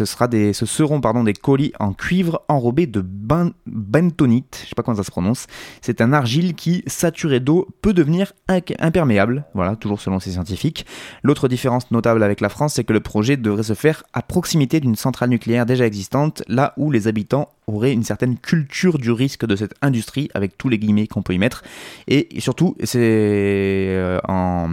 seront 0.05 0.99
des 1.23 1.33
colis 1.33 1.73
en 1.79 1.93
cuivre 1.93 2.41
enrobés 2.47 2.87
de 2.87 3.01
ben, 3.01 3.51
bentonite, 3.65 4.65
je 4.67 4.75
pas 4.75 4.83
comment 4.83 4.97
ça 4.97 5.03
se 5.03 5.11
prononce. 5.11 5.47
C'est 5.81 6.01
un 6.01 6.13
argile 6.13 6.55
qui, 6.55 6.83
saturé 6.87 7.39
d'eau, 7.39 7.67
peut 7.81 7.93
devenir 7.93 8.33
imperméable. 8.79 9.45
Voilà, 9.53 9.75
toujours 9.75 10.01
selon 10.01 10.19
ces 10.19 10.31
scientifiques. 10.31 10.85
L'autre 11.23 11.47
différence 11.47 11.91
notable 11.91 12.23
avec 12.23 12.41
la 12.41 12.49
France, 12.49 12.73
c'est 12.73 12.83
que 12.83 12.93
le 12.93 12.99
projet 12.99 13.37
devrait 13.37 13.63
se 13.63 13.73
faire 13.73 14.03
à 14.13 14.21
proximité 14.21 14.79
d'une 14.79 14.95
centrale 14.95 15.29
nucléaire 15.29 15.65
déjà 15.65 15.85
existante, 15.85 16.43
là 16.47 16.73
où 16.77 16.91
les 16.91 17.07
habitants 17.07 17.49
aurait 17.67 17.93
une 17.93 18.03
certaine 18.03 18.37
culture 18.37 18.97
du 18.97 19.11
risque 19.11 19.45
de 19.45 19.55
cette 19.55 19.73
industrie, 19.81 20.29
avec 20.33 20.57
tous 20.57 20.69
les 20.69 20.79
guillemets 20.79 21.07
qu'on 21.07 21.21
peut 21.21 21.33
y 21.33 21.37
mettre. 21.37 21.63
Et 22.07 22.27
surtout, 22.39 22.75
c'est 22.83 22.99
euh, 22.99 24.19
en, 24.27 24.69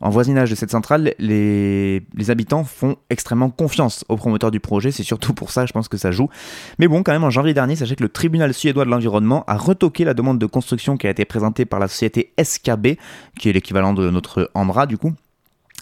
voisinage 0.00 0.50
de 0.50 0.54
cette 0.54 0.70
centrale, 0.70 1.14
les, 1.18 2.02
les, 2.14 2.30
habitants 2.30 2.64
font 2.64 2.96
extrêmement 3.10 3.50
confiance 3.50 4.04
aux 4.08 4.16
promoteurs 4.16 4.50
du 4.50 4.60
projet. 4.60 4.90
C'est 4.90 5.02
surtout 5.02 5.34
pour 5.34 5.50
ça, 5.50 5.66
je 5.66 5.72
pense 5.72 5.88
que 5.88 5.96
ça 5.96 6.10
joue. 6.10 6.28
Mais 6.78 6.88
bon, 6.88 7.02
quand 7.02 7.12
même, 7.12 7.24
en 7.24 7.30
janvier 7.30 7.54
dernier, 7.54 7.76
sachez 7.76 7.96
que 7.96 8.02
le 8.02 8.08
tribunal 8.10 8.52
suédois 8.52 8.84
de 8.84 8.90
l'environnement 8.90 9.44
a 9.46 9.56
retoqué 9.56 10.04
la 10.04 10.14
demande 10.14 10.38
de 10.38 10.46
construction 10.46 10.96
qui 10.96 11.06
a 11.06 11.10
été 11.10 11.24
présentée 11.24 11.64
par 11.64 11.80
la 11.80 11.88
société 11.88 12.32
SKB, 12.42 12.98
qui 13.38 13.48
est 13.48 13.52
l'équivalent 13.52 13.94
de 13.94 14.10
notre 14.10 14.50
Ambra 14.54 14.86
du 14.86 14.98
coup. 14.98 15.14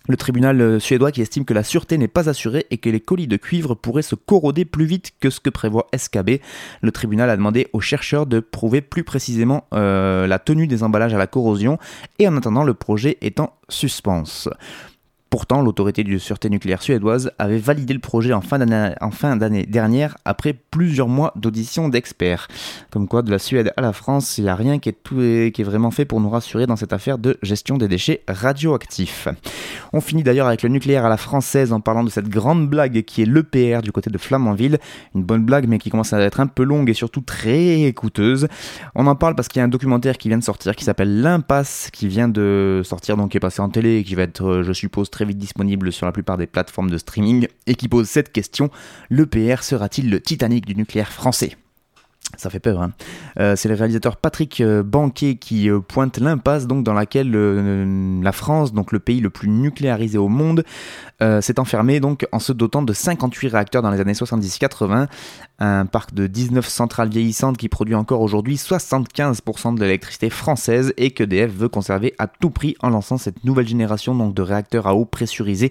Le 0.08 0.16
tribunal 0.16 0.60
euh, 0.60 0.78
suédois 0.80 1.12
qui 1.12 1.22
estime 1.22 1.44
que 1.44 1.54
la 1.54 1.62
sûreté 1.62 1.98
n'est 1.98 2.08
pas 2.08 2.28
assurée 2.28 2.66
et 2.70 2.78
que 2.78 2.90
les 2.90 3.00
colis 3.00 3.28
de 3.28 3.36
cuivre 3.36 3.74
pourraient 3.74 4.02
se 4.02 4.14
corroder 4.14 4.64
plus 4.64 4.84
vite 4.84 5.12
que 5.20 5.30
ce 5.30 5.40
que 5.40 5.50
prévoit 5.50 5.88
SKB. 5.96 6.40
Le 6.80 6.90
tribunal 6.90 7.30
a 7.30 7.36
demandé 7.36 7.68
aux 7.72 7.80
chercheurs 7.80 8.26
de 8.26 8.40
prouver 8.40 8.80
plus 8.80 9.04
précisément 9.04 9.64
euh, 9.72 10.26
la 10.26 10.38
tenue 10.38 10.66
des 10.66 10.82
emballages 10.82 11.14
à 11.14 11.18
la 11.18 11.26
corrosion 11.26 11.78
et 12.18 12.26
en 12.26 12.36
attendant 12.36 12.64
le 12.64 12.74
projet 12.74 13.18
est 13.20 13.40
en 13.40 13.52
suspens. 13.68 14.48
Pourtant, 15.32 15.62
l'autorité 15.62 16.04
de 16.04 16.18
sûreté 16.18 16.50
nucléaire 16.50 16.82
suédoise 16.82 17.32
avait 17.38 17.56
validé 17.56 17.94
le 17.94 18.00
projet 18.00 18.34
en 18.34 18.42
fin 18.42 18.58
d'année 18.58 19.64
dernière 19.64 20.18
après 20.26 20.52
plusieurs 20.52 21.08
mois 21.08 21.32
d'audition 21.36 21.88
d'experts. 21.88 22.48
Comme 22.90 23.08
quoi, 23.08 23.22
de 23.22 23.30
la 23.30 23.38
Suède 23.38 23.72
à 23.78 23.80
la 23.80 23.94
France, 23.94 24.36
il 24.36 24.44
n'y 24.44 24.50
a 24.50 24.54
rien 24.54 24.78
qui 24.78 24.90
est, 24.90 25.50
qui 25.54 25.62
est 25.62 25.64
vraiment 25.64 25.90
fait 25.90 26.04
pour 26.04 26.20
nous 26.20 26.28
rassurer 26.28 26.66
dans 26.66 26.76
cette 26.76 26.92
affaire 26.92 27.16
de 27.16 27.38
gestion 27.40 27.78
des 27.78 27.88
déchets 27.88 28.20
radioactifs. 28.28 29.26
On 29.94 30.02
finit 30.02 30.22
d'ailleurs 30.22 30.48
avec 30.48 30.62
le 30.62 30.68
nucléaire 30.68 31.06
à 31.06 31.08
la 31.08 31.16
française 31.16 31.72
en 31.72 31.80
parlant 31.80 32.04
de 32.04 32.10
cette 32.10 32.28
grande 32.28 32.68
blague 32.68 33.00
qui 33.00 33.22
est 33.22 33.26
l'EPR 33.26 33.80
du 33.80 33.90
côté 33.90 34.10
de 34.10 34.18
Flamanville. 34.18 34.80
Une 35.14 35.22
bonne 35.22 35.46
blague 35.46 35.66
mais 35.66 35.78
qui 35.78 35.88
commence 35.88 36.12
à 36.12 36.20
être 36.20 36.40
un 36.40 36.46
peu 36.46 36.62
longue 36.62 36.90
et 36.90 36.94
surtout 36.94 37.22
très 37.22 37.90
coûteuse. 37.96 38.48
On 38.94 39.06
en 39.06 39.16
parle 39.16 39.34
parce 39.34 39.48
qu'il 39.48 39.60
y 39.60 39.62
a 39.62 39.64
un 39.64 39.68
documentaire 39.68 40.18
qui 40.18 40.28
vient 40.28 40.38
de 40.38 40.44
sortir 40.44 40.76
qui 40.76 40.84
s'appelle 40.84 41.22
L'Impasse, 41.22 41.88
qui 41.90 42.06
vient 42.06 42.28
de 42.28 42.82
sortir 42.84 43.16
donc 43.16 43.30
qui 43.30 43.38
est 43.38 43.40
passé 43.40 43.62
en 43.62 43.70
télé 43.70 43.96
et 43.96 44.04
qui 44.04 44.14
va 44.14 44.24
être, 44.24 44.44
euh, 44.44 44.62
je 44.62 44.74
suppose, 44.74 45.08
très 45.08 45.21
vite 45.24 45.38
disponible 45.38 45.92
sur 45.92 46.06
la 46.06 46.12
plupart 46.12 46.36
des 46.36 46.46
plateformes 46.46 46.90
de 46.90 46.98
streaming. 46.98 47.48
Et 47.66 47.74
qui 47.74 47.88
pose 47.88 48.08
cette 48.08 48.32
question 48.32 48.70
l'EPR 49.10 49.62
sera-t-il 49.62 50.10
le 50.10 50.20
Titanic 50.20 50.66
du 50.66 50.74
nucléaire 50.74 51.12
français? 51.12 51.56
Ça 52.36 52.50
fait 52.50 52.60
peur. 52.60 52.80
Hein. 52.80 52.92
Euh, 53.38 53.56
c'est 53.56 53.68
le 53.68 53.74
réalisateur 53.74 54.16
Patrick 54.16 54.60
euh, 54.60 54.82
Banquet 54.82 55.36
qui 55.36 55.68
euh, 55.68 55.80
pointe 55.80 56.18
l'impasse 56.18 56.66
dans 56.66 56.94
laquelle 56.94 57.30
la 58.22 58.32
France, 58.32 58.72
donc 58.72 58.92
le 58.92 59.00
pays 59.00 59.20
le 59.20 59.30
plus 59.30 59.48
nucléarisé 59.48 60.18
au 60.18 60.28
monde, 60.28 60.64
s'est 61.40 61.60
enfermé 61.60 62.00
donc 62.00 62.26
en 62.32 62.40
se 62.40 62.52
dotant 62.52 62.82
de 62.82 62.92
58 62.92 63.48
réacteurs 63.48 63.80
dans 63.82 63.92
les 63.92 64.00
années 64.00 64.12
70-80, 64.12 65.06
un 65.60 65.86
parc 65.86 66.14
de 66.14 66.26
19 66.26 66.66
centrales 66.66 67.10
vieillissantes 67.10 67.56
qui 67.56 67.68
produit 67.68 67.94
encore 67.94 68.22
aujourd'hui 68.22 68.56
75% 68.56 69.76
de 69.76 69.80
l'électricité 69.80 70.30
française 70.30 70.92
et 70.96 71.12
que 71.12 71.22
DF 71.22 71.52
veut 71.52 71.68
conserver 71.68 72.12
à 72.18 72.26
tout 72.26 72.50
prix 72.50 72.74
en 72.80 72.90
lançant 72.90 73.18
cette 73.18 73.44
nouvelle 73.44 73.68
génération 73.68 74.16
donc 74.16 74.34
de 74.34 74.42
réacteurs 74.42 74.88
à 74.88 74.96
eau 74.96 75.04
pressurisés 75.04 75.70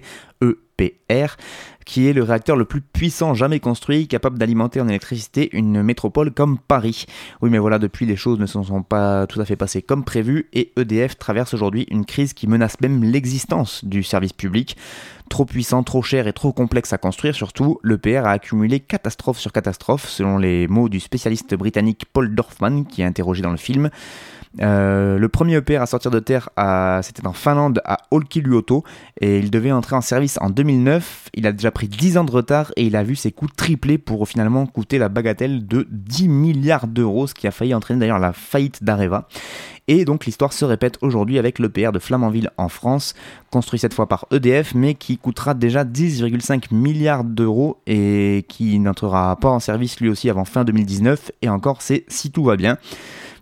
EPR 0.86 1.36
qui 1.84 2.08
est 2.08 2.12
le 2.12 2.22
réacteur 2.22 2.56
le 2.56 2.64
plus 2.64 2.80
puissant 2.80 3.34
jamais 3.34 3.60
construit, 3.60 4.06
capable 4.06 4.38
d'alimenter 4.38 4.80
en 4.80 4.88
électricité 4.88 5.48
une 5.52 5.82
métropole 5.82 6.30
comme 6.30 6.58
Paris. 6.58 7.06
Oui, 7.40 7.50
mais 7.50 7.58
voilà, 7.58 7.78
depuis 7.78 8.06
les 8.06 8.16
choses 8.16 8.38
ne 8.38 8.46
se 8.46 8.62
sont 8.62 8.82
pas 8.82 9.26
tout 9.26 9.40
à 9.40 9.44
fait 9.44 9.56
passées 9.56 9.82
comme 9.82 10.04
prévu 10.04 10.48
et 10.52 10.72
EDF 10.76 11.18
traverse 11.18 11.54
aujourd'hui 11.54 11.86
une 11.90 12.04
crise 12.04 12.32
qui 12.34 12.46
menace 12.46 12.80
même 12.80 13.02
l'existence 13.02 13.84
du 13.84 14.02
service 14.02 14.32
public. 14.32 14.76
Trop 15.28 15.44
puissant, 15.44 15.82
trop 15.82 16.02
cher 16.02 16.26
et 16.26 16.32
trop 16.32 16.52
complexe 16.52 16.92
à 16.92 16.98
construire, 16.98 17.34
surtout, 17.34 17.78
l'EPR 17.82 18.26
a 18.26 18.32
accumulé 18.32 18.80
catastrophe 18.80 19.38
sur 19.38 19.52
catastrophe, 19.52 20.08
selon 20.08 20.36
les 20.36 20.68
mots 20.68 20.88
du 20.88 21.00
spécialiste 21.00 21.54
britannique 21.54 22.04
Paul 22.12 22.34
Dorfman, 22.34 22.84
qui 22.84 23.02
est 23.02 23.06
interrogé 23.06 23.40
dans 23.42 23.50
le 23.50 23.56
film. 23.56 23.88
Euh, 24.60 25.18
le 25.18 25.28
premier 25.28 25.56
EPR 25.56 25.80
à 25.80 25.86
sortir 25.86 26.10
de 26.10 26.18
terre, 26.18 26.50
c'était 27.02 27.26
en 27.26 27.32
Finlande 27.32 27.80
à 27.84 27.98
Olkiluoto 28.10 28.84
et 29.20 29.38
il 29.38 29.50
devait 29.50 29.72
entrer 29.72 29.96
en 29.96 30.00
service 30.00 30.38
en 30.40 30.50
2009. 30.50 31.30
Il 31.34 31.46
a 31.46 31.52
déjà 31.52 31.70
pris 31.70 31.88
10 31.88 32.18
ans 32.18 32.24
de 32.24 32.30
retard 32.30 32.72
et 32.76 32.84
il 32.84 32.96
a 32.96 33.02
vu 33.02 33.16
ses 33.16 33.32
coûts 33.32 33.48
tripler 33.48 33.98
pour 33.98 34.28
finalement 34.28 34.66
coûter 34.66 34.98
la 34.98 35.08
bagatelle 35.08 35.66
de 35.66 35.86
10 35.90 36.28
milliards 36.28 36.86
d'euros, 36.86 37.26
ce 37.26 37.34
qui 37.34 37.46
a 37.46 37.50
failli 37.50 37.74
entraîner 37.74 38.00
d'ailleurs 38.00 38.18
la 38.18 38.32
faillite 38.32 38.84
d'Areva. 38.84 39.28
Et 39.88 40.04
donc 40.04 40.26
l'histoire 40.26 40.52
se 40.52 40.64
répète 40.64 40.98
aujourd'hui 41.00 41.38
avec 41.38 41.58
l'EPR 41.58 41.90
de 41.90 41.98
Flamanville 41.98 42.50
en 42.56 42.68
France, 42.68 43.14
construit 43.50 43.80
cette 43.80 43.94
fois 43.94 44.08
par 44.08 44.26
EDF, 44.30 44.74
mais 44.74 44.94
qui 44.94 45.18
coûtera 45.18 45.54
déjà 45.54 45.84
10,5 45.84 46.72
milliards 46.72 47.24
d'euros 47.24 47.80
et 47.86 48.44
qui 48.48 48.78
n'entrera 48.78 49.34
pas 49.36 49.50
en 49.50 49.58
service 49.58 49.98
lui 49.98 50.08
aussi 50.08 50.30
avant 50.30 50.44
fin 50.44 50.64
2019. 50.64 51.32
Et 51.42 51.48
encore, 51.48 51.82
c'est 51.82 52.04
si 52.08 52.30
tout 52.30 52.44
va 52.44 52.56
bien. 52.56 52.78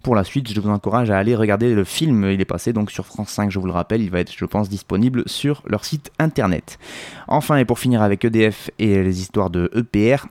Pour 0.03 0.15
la 0.15 0.25
suite, 0.25 0.51
je 0.53 0.59
vous 0.61 0.71
encourage 0.71 1.11
à 1.11 1.19
aller 1.19 1.37
regarder 1.37 1.75
le 1.75 1.85
film. 1.85 2.25
Il 2.31 2.41
est 2.41 2.47
passé 2.47 2.73
donc 2.73 2.91
sur 2.91 3.05
France 3.05 3.29
5, 3.31 3.51
je 3.51 3.59
vous 3.59 3.67
le 3.67 3.73
rappelle. 3.73 4.01
Il 4.01 4.11
va 4.11 4.21
être, 4.21 4.33
je 4.35 4.45
pense, 4.47 4.71
disponible 4.71 5.25
sur 5.27 5.63
leur 5.67 5.85
site 5.85 6.11
internet. 6.19 6.79
Enfin, 7.29 7.57
et 7.57 7.67
pour 7.67 7.79
finir 7.79 8.01
avec 8.01 8.25
EDF 8.25 8.71
et 8.79 9.03
les 9.03 9.21
histoires 9.21 9.51
de 9.51 9.71
EPR, 9.75 10.27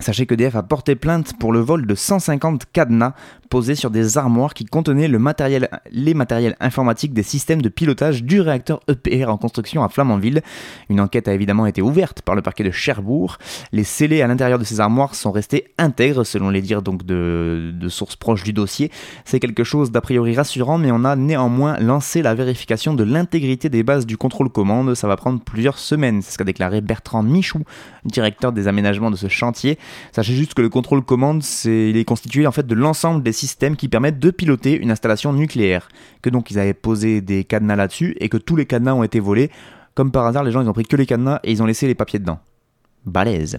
Sachez 0.00 0.24
que 0.26 0.34
DF 0.34 0.56
a 0.56 0.62
porté 0.62 0.96
plainte 0.96 1.34
pour 1.38 1.52
le 1.52 1.60
vol 1.60 1.86
de 1.86 1.94
150 1.94 2.64
cadenas 2.72 3.12
posés 3.50 3.74
sur 3.74 3.90
des 3.90 4.16
armoires 4.16 4.54
qui 4.54 4.64
contenaient 4.64 5.06
les 5.06 6.14
matériels 6.14 6.56
informatiques 6.60 7.12
des 7.12 7.22
systèmes 7.22 7.60
de 7.60 7.68
pilotage 7.68 8.24
du 8.24 8.40
réacteur 8.40 8.80
EPR 8.88 9.28
en 9.28 9.36
construction 9.36 9.84
à 9.84 9.90
Flamanville. 9.90 10.40
Une 10.88 10.98
enquête 10.98 11.28
a 11.28 11.34
évidemment 11.34 11.66
été 11.66 11.82
ouverte 11.82 12.22
par 12.22 12.34
le 12.34 12.40
parquet 12.40 12.64
de 12.64 12.70
Cherbourg. 12.70 13.36
Les 13.72 13.84
scellés 13.84 14.22
à 14.22 14.26
l'intérieur 14.26 14.58
de 14.58 14.64
ces 14.64 14.80
armoires 14.80 15.14
sont 15.14 15.30
restés 15.30 15.74
intègres 15.76 16.24
selon 16.24 16.48
les 16.48 16.62
dires 16.62 16.80
donc 16.80 17.04
de, 17.04 17.70
de 17.74 17.88
sources 17.90 18.16
proches 18.16 18.44
du 18.44 18.54
dossier. 18.54 18.90
C'est 19.26 19.40
quelque 19.40 19.62
chose 19.62 19.90
d'a 19.90 20.00
priori 20.00 20.34
rassurant 20.34 20.78
mais 20.78 20.90
on 20.90 21.04
a 21.04 21.14
néanmoins 21.16 21.78
lancé 21.78 22.22
la 22.22 22.34
vérification 22.34 22.94
de 22.94 23.04
l'intégrité 23.04 23.68
des 23.68 23.82
bases 23.82 24.06
du 24.06 24.16
contrôle 24.16 24.48
commande. 24.48 24.94
Ça 24.94 25.06
va 25.06 25.16
prendre 25.16 25.40
plusieurs 25.40 25.78
semaines. 25.78 26.22
C'est 26.22 26.32
ce 26.32 26.38
qu'a 26.38 26.44
déclaré 26.44 26.80
Bertrand 26.80 27.22
Michou, 27.22 27.60
directeur 28.06 28.52
des 28.52 28.66
aménagements 28.66 29.10
de 29.10 29.16
ce 29.16 29.28
chantier. 29.28 29.78
Sachez 30.12 30.34
juste 30.34 30.54
que 30.54 30.62
le 30.62 30.68
contrôle 30.68 31.02
commande, 31.02 31.42
c'est, 31.42 31.90
il 31.90 31.96
est 31.96 32.04
constitué 32.04 32.46
en 32.46 32.52
fait 32.52 32.66
de 32.66 32.74
l'ensemble 32.74 33.22
des 33.22 33.32
systèmes 33.32 33.76
qui 33.76 33.88
permettent 33.88 34.18
de 34.18 34.30
piloter 34.30 34.76
une 34.76 34.90
installation 34.90 35.32
nucléaire. 35.32 35.88
Que 36.22 36.30
donc 36.30 36.50
ils 36.50 36.58
avaient 36.58 36.74
posé 36.74 37.20
des 37.20 37.44
cadenas 37.44 37.76
là-dessus 37.76 38.16
et 38.20 38.28
que 38.28 38.36
tous 38.36 38.56
les 38.56 38.66
cadenas 38.66 38.94
ont 38.94 39.02
été 39.02 39.20
volés. 39.20 39.50
Comme 39.94 40.10
par 40.10 40.26
hasard, 40.26 40.44
les 40.44 40.52
gens 40.52 40.62
ils 40.62 40.68
ont 40.68 40.72
pris 40.72 40.84
que 40.84 40.96
les 40.96 41.06
cadenas 41.06 41.40
et 41.44 41.52
ils 41.52 41.62
ont 41.62 41.66
laissé 41.66 41.86
les 41.86 41.94
papiers 41.94 42.18
dedans. 42.18 42.40
Balèze. 43.04 43.58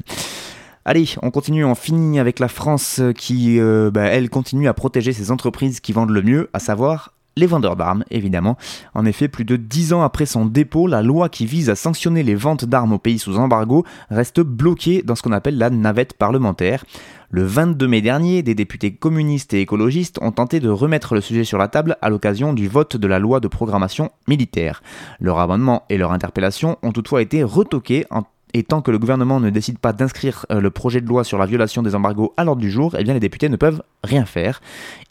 Allez, 0.86 1.06
on 1.22 1.32
continue, 1.32 1.64
on 1.64 1.76
finit 1.76 2.20
avec 2.20 2.40
la 2.40 2.50
France 2.50 3.02
qui, 3.16 3.60
euh, 3.60 3.90
bah, 3.90 4.04
elle, 4.04 4.30
continue 4.30 4.68
à 4.68 4.74
protéger 4.74 5.14
ses 5.14 5.32
entreprises 5.32 5.80
qui 5.80 5.94
vendent 5.94 6.10
le 6.10 6.22
mieux, 6.22 6.50
à 6.52 6.60
savoir 6.60 7.14
les 7.36 7.48
vendeurs 7.48 7.76
d'armes, 7.76 8.04
évidemment. 8.12 8.58
En 8.94 9.06
effet, 9.06 9.28
plus 9.28 9.46
de 9.46 9.56
dix 9.56 9.94
ans 9.94 10.04
après 10.04 10.26
son 10.26 10.46
dépôt, 10.46 10.88
la 10.88 11.02
loi 11.02 11.30
qui 11.30 11.46
vise 11.46 11.70
à 11.70 11.76
sanctionner 11.76 12.24
les 12.24 12.36
ventes 12.36 12.66
d'armes 12.66 12.94
au 12.94 13.00
pays 13.00 13.20
sous 13.20 13.38
embargo 13.38 13.86
reste 14.10 14.42
bloquée 14.42 15.02
dans 15.04 15.16
ce 15.16 15.24
qu'on 15.24 15.32
appelle 15.32 15.58
la 15.58 15.70
navette 15.70 16.14
parlementaire. 16.14 16.86
Le 17.30 17.44
22 17.44 17.88
mai 17.88 18.02
dernier, 18.02 18.44
des 18.44 18.54
députés 18.54 18.94
communistes 18.94 19.56
et 19.56 19.62
écologistes 19.62 20.20
ont 20.22 20.32
tenté 20.32 20.60
de 20.60 20.70
remettre 20.70 21.16
le 21.16 21.22
sujet 21.22 21.44
sur 21.44 21.58
la 21.58 21.68
table 21.68 21.98
à 22.02 22.12
l'occasion 22.12 22.54
du 22.54 22.68
vote 22.68 22.96
de 22.96 23.08
la 23.08 23.18
loi 23.18 23.40
de 23.40 23.48
programmation 23.48 24.12
militaire. 24.28 24.84
Leur 25.20 25.40
amendement 25.40 25.84
et 25.90 25.98
leur 25.98 26.12
interpellation 26.12 26.78
ont 26.84 26.92
toutefois 26.92 27.24
été 27.24 27.42
retoqués 27.42 28.06
en 28.12 28.24
et 28.54 28.64
tant 28.64 28.82
que 28.82 28.92
le 28.92 29.00
gouvernement 29.00 29.40
ne 29.40 29.50
décide 29.50 29.80
pas 29.80 29.94
d'inscrire 29.94 30.46
euh, 30.52 30.62
le 30.62 30.70
projet 30.70 31.02
de 31.02 31.08
loi 31.08 31.24
sur 31.24 31.38
la 31.38 31.46
violation 31.46 31.82
des 31.82 31.96
embargos 31.96 32.34
à 32.38 32.44
l'ordre 32.44 32.62
du 32.62 32.70
jour, 32.72 32.96
eh 32.98 33.04
bien 33.04 33.14
les 33.14 33.20
députés 33.20 33.50
ne 33.50 33.56
peuvent 33.56 33.82
rien 34.04 34.26
faire. 34.26 34.62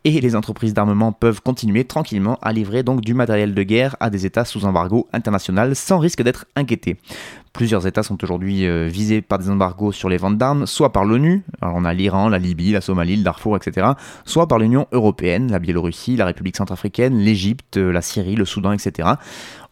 Et 0.05 0.21
les 0.21 0.35
entreprises 0.37 0.75
d'armement 0.75 1.13
peuvent 1.13 1.41
continuer 1.41 1.85
tranquillement 1.85 2.39
à 2.43 2.53
livrer 2.53 2.83
donc 2.83 3.01
du 3.01 3.15
matériel 3.15 3.55
de 3.55 3.63
guerre 3.63 3.97
à 4.01 4.11
des 4.11 4.27
États 4.27 4.45
sous 4.45 4.65
embargo 4.65 5.09
international 5.13 5.77
sans 5.77 5.99
risque 5.99 6.23
d'être 6.23 6.47
inquiétés. 6.57 6.97
Plusieurs 7.53 7.87
États 7.87 8.03
sont 8.03 8.23
aujourd'hui 8.25 8.67
euh, 8.67 8.87
visés 8.87 9.21
par 9.21 9.39
des 9.39 9.51
embargos 9.51 9.93
sur 9.93 10.09
les 10.09 10.17
ventes 10.17 10.39
d'armes, 10.39 10.67
soit 10.67 10.91
par 10.91 11.05
l'ONU, 11.05 11.43
alors 11.61 11.75
on 11.77 11.85
a 11.85 11.93
l'Iran, 11.93 12.31
la 12.31 12.39
Libye, 12.39 12.73
la 12.73 12.81
Somalie, 12.81 13.17
le 13.17 13.23
Darfour, 13.23 13.57
etc., 13.57 13.89
soit 14.25 14.49
par 14.49 14.59
l'Union 14.59 14.87
européenne, 14.91 15.51
la 15.51 15.59
Biélorussie, 15.59 16.17
la 16.17 16.25
République 16.25 16.57
centrafricaine, 16.57 17.19
l'Égypte, 17.19 17.77
euh, 17.77 17.93
la 17.93 18.01
Syrie, 18.01 18.37
le 18.37 18.47
Soudan, 18.47 18.73
etc. 18.73 19.11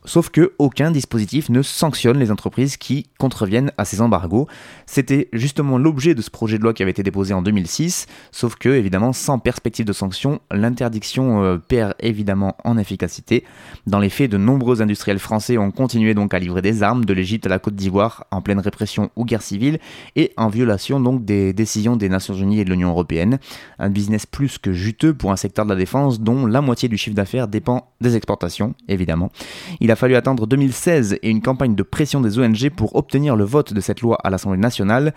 Sauf 0.06 0.30
que 0.30 0.54
aucun 0.58 0.90
dispositif 0.90 1.50
ne 1.50 1.60
sanctionne 1.60 2.18
les 2.18 2.30
entreprises 2.30 2.78
qui 2.78 3.06
contreviennent 3.18 3.70
à 3.76 3.84
ces 3.84 4.00
embargos. 4.00 4.48
C'était 4.86 5.28
justement 5.34 5.76
l'objet 5.76 6.14
de 6.14 6.22
ce 6.22 6.30
projet 6.30 6.56
de 6.56 6.62
loi 6.62 6.72
qui 6.72 6.82
avait 6.82 6.90
été 6.90 7.02
déposé 7.02 7.34
en 7.34 7.42
2006, 7.42 8.06
sauf 8.32 8.54
que 8.54 8.70
évidemment 8.70 9.12
sans 9.12 9.38
perspective 9.38 9.84
de 9.84 9.92
sanction, 9.92 10.40
l'interdiction 10.50 11.44
euh, 11.44 11.58
perd 11.58 11.94
évidemment 12.00 12.56
en 12.64 12.78
efficacité. 12.78 13.44
Dans 13.86 13.98
les 13.98 14.08
faits, 14.08 14.30
de 14.30 14.38
nombreux 14.38 14.80
industriels 14.80 15.18
français 15.18 15.58
ont 15.58 15.70
continué 15.70 16.14
donc 16.14 16.32
à 16.32 16.38
livrer 16.38 16.62
des 16.62 16.82
armes 16.82 17.04
de 17.04 17.12
l'Égypte 17.12 17.44
à 17.44 17.50
la 17.50 17.58
Côte 17.58 17.74
d'Ivoire 17.74 18.24
en 18.30 18.40
pleine 18.40 18.58
répression 18.58 19.10
ou 19.16 19.26
guerre 19.26 19.42
civile 19.42 19.80
et 20.16 20.32
en 20.38 20.48
violation 20.48 20.98
donc 21.00 21.26
des 21.26 21.52
décisions 21.52 21.96
des 21.96 22.08
Nations 22.08 22.34
Unies 22.34 22.60
et 22.60 22.64
de 22.64 22.70
l'Union 22.70 22.88
européenne. 22.88 23.38
Un 23.78 23.90
business 23.90 24.24
plus 24.24 24.56
que 24.56 24.72
juteux 24.72 25.12
pour 25.12 25.30
un 25.30 25.36
secteur 25.36 25.66
de 25.66 25.70
la 25.70 25.76
défense 25.76 26.20
dont 26.20 26.46
la 26.46 26.62
moitié 26.62 26.88
du 26.88 26.96
chiffre 26.96 27.16
d'affaires 27.16 27.48
dépend 27.48 27.92
des 28.00 28.16
exportations, 28.16 28.74
évidemment. 28.88 29.30
A 29.90 29.96
fallu 29.96 30.14
attendre 30.14 30.46
2016 30.46 31.18
et 31.22 31.30
une 31.30 31.42
campagne 31.42 31.74
de 31.74 31.82
pression 31.82 32.20
des 32.20 32.38
ONG 32.38 32.70
pour 32.70 32.96
obtenir 32.96 33.36
le 33.36 33.44
vote 33.44 33.72
de 33.72 33.80
cette 33.80 34.00
loi 34.00 34.18
à 34.22 34.30
l'Assemblée 34.30 34.58
nationale. 34.58 35.14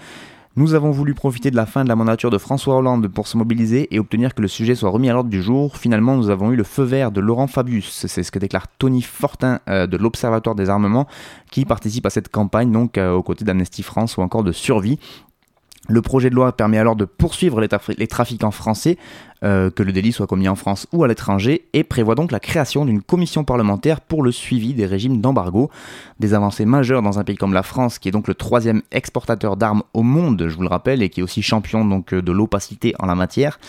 Nous 0.56 0.76
avons 0.76 0.92
voulu 0.92 1.16
profiter 1.16 1.50
de 1.50 1.56
la 1.56 1.66
fin 1.66 1.84
de 1.84 1.90
la 1.90 1.96
mandature 1.96 2.30
de 2.30 2.38
François 2.38 2.76
Hollande 2.76 3.08
pour 3.08 3.28
se 3.28 3.38
mobiliser 3.38 3.94
et 3.94 4.00
obtenir 4.00 4.36
que 4.36 4.42
le 4.44 4.48
sujet 4.48 4.76
soit 4.76 4.92
remis 4.92 5.10
à 5.10 5.14
l'ordre 5.14 5.32
du 5.32 5.42
jour. 5.42 5.78
Finalement, 5.78 6.16
nous 6.16 6.30
avons 6.30 6.52
eu 6.52 6.56
le 6.56 6.64
feu 6.64 6.84
vert 6.84 7.12
de 7.12 7.22
Laurent 7.22 7.48
Fabius, 7.48 8.06
c'est 8.08 8.22
ce 8.22 8.32
que 8.32 8.38
déclare 8.38 8.68
Tony 8.78 9.02
Fortin 9.02 9.62
euh, 9.68 9.88
de 9.88 9.98
l'Observatoire 9.98 10.54
des 10.54 10.70
armements, 10.70 11.08
qui 11.50 11.66
participe 11.66 12.06
à 12.06 12.12
cette 12.12 12.30
campagne 12.30 12.72
donc 12.72 13.00
euh, 13.00 13.14
aux 13.14 13.24
côtés 13.24 13.46
d'Amnesty 13.46 13.82
France 13.82 14.18
ou 14.18 14.22
encore 14.22 14.44
de 14.44 14.52
Survie. 14.52 15.00
Le 15.90 16.02
projet 16.02 16.30
de 16.30 16.36
loi 16.36 16.56
permet 16.56 16.78
alors 16.78 16.96
de 16.96 17.04
poursuivre 17.04 17.60
les, 17.60 18.08
trafiquants 18.08 18.52
français, 18.52 18.98
euh, 19.44 19.70
que 19.70 19.84
le 19.84 19.92
délit 19.92 20.14
soit 20.14 20.28
commis 20.28 20.48
en 20.48 20.56
France 20.56 20.88
ou 20.94 21.04
à 21.04 21.10
l'étranger, 21.10 21.66
et 21.74 21.84
prévoit 21.84 22.16
donc 22.16 22.32
la 22.32 22.40
création 22.40 22.86
d'une 22.86 23.02
commission 23.02 23.44
parlementaire 23.44 24.00
pour 24.00 24.24
le 24.24 24.32
suivi 24.32 24.74
des 24.74 24.86
régimes 24.86 25.20
d'embargo. 25.20 25.70
Des 26.22 26.34
avancées 26.34 26.64
majeures 26.64 27.02
dans 27.02 27.20
un 27.20 27.26
pays 27.26 27.36
comme 27.36 27.54
la 27.54 27.64
France, 27.64 28.00
qui 28.00 28.08
est 28.08 28.14
donc 28.14 28.30
le 28.30 28.34
troisième 28.34 28.82
exportateur 28.92 29.58
d'armes 29.58 29.84
au 29.94 30.04
monde, 30.04 30.46
je 30.48 30.56
vous 30.56 30.62
le 30.62 30.70
rappelle, 30.70 31.04
et 31.04 31.10
qui 31.10 31.20
est 31.20 31.24
aussi 31.24 31.42
champion 31.42 31.84
donc 31.84 32.14
de 32.14 32.32
l'opacité 32.32 32.94
en 33.00 33.06
la 33.06 33.16
matière. 33.16 33.60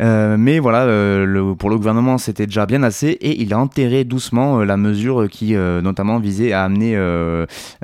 Euh, 0.00 0.36
mais 0.38 0.58
voilà, 0.58 0.82
euh, 0.82 1.54
pour 1.54 1.70
le 1.70 1.76
gouvernement, 1.76 2.18
c'était 2.18 2.46
déjà 2.46 2.66
bien 2.66 2.82
assez 2.82 3.08
et 3.08 3.40
il 3.40 3.52
a 3.54 3.58
enterré 3.58 4.04
doucement 4.04 4.60
euh, 4.60 4.64
la 4.64 4.76
mesure 4.76 5.28
qui 5.28 5.54
notamment 5.54 6.18
visait 6.18 6.52
à 6.52 6.64
amener 6.64 6.96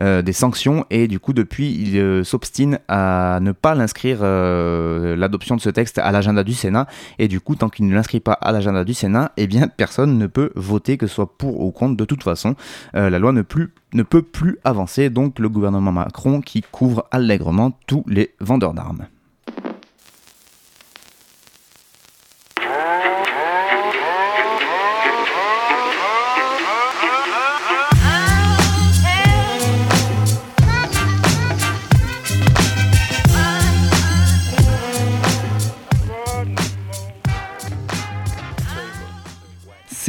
des 0.01 0.33
sanctions 0.33 0.85
et 0.91 1.09
du 1.09 1.21
coup 1.21 1.33
depuis 1.33 1.71
il 1.71 2.25
s'obstine 2.25 2.79
à 2.89 3.39
ne 3.41 3.53
pas 3.53 3.75
l'inscrire 3.75 4.23
l'adoption 4.23 5.57
de 5.57 5.61
ce 5.61 5.71
texte 5.71 5.99
à 5.99 6.11
l'agenda 6.11 6.43
du 6.43 6.55
Sénat 6.55 6.87
et 7.19 7.29
du 7.29 7.41
coup 7.41 7.55
tant 7.55 7.69
qu'il 7.69 7.87
ne 7.87 7.95
l'inscrit 7.95 8.21
pas 8.21 8.33
à 8.33 8.53
l'agenda 8.53 8.85
du 8.85 8.95
Sénat, 8.95 9.33
eh 9.37 9.47
bien 9.47 9.69
personne 9.69 10.19
ne 10.19 10.27
peut 10.27 10.51
voter 10.57 10.97
que 10.97 11.07
ce 11.07 11.15
soit 11.15 11.37
pour 11.39 11.61
ou 11.61 11.71
contre 11.71 11.97
de 11.97 12.05
toute 12.05 12.23
façon. 12.23 12.55
la 12.95 13.19
loi 13.19 13.33
ne, 13.33 13.43
peut 13.43 14.23
plus 14.23 14.59
avancer 14.65 15.11
donc 15.11 15.39
le 15.39 15.49
gouvernement 15.49 15.93
Macron 15.93 16.41
qui 16.41 16.63
couvre 16.63 17.07
allègrement 17.11 17.73
tous 17.87 18.05
les 18.07 18.35
vendeurs 18.41 18.75
d'armes. 18.75 19.07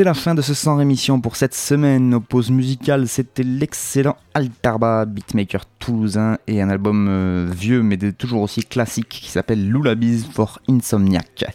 C'est 0.01 0.05
la 0.05 0.15
fin 0.15 0.33
de 0.33 0.41
ce 0.41 0.55
sans 0.55 0.77
rémission 0.77 1.21
pour 1.21 1.35
cette 1.35 1.53
semaine. 1.53 2.09
Nos 2.09 2.21
pauses 2.21 2.49
musicales, 2.49 3.07
c'était 3.07 3.43
l'excellent 3.43 4.17
Altarba, 4.33 5.05
beatmaker 5.05 5.67
toulousain, 5.77 6.39
et 6.47 6.59
un 6.59 6.71
album 6.71 7.05
euh, 7.07 7.47
vieux 7.55 7.83
mais 7.83 7.99
toujours 8.11 8.41
aussi 8.41 8.61
classique 8.63 9.09
qui 9.09 9.29
s'appelle 9.29 9.69
Lullabies 9.69 10.25
for 10.33 10.59
Insomniac. 10.67 11.45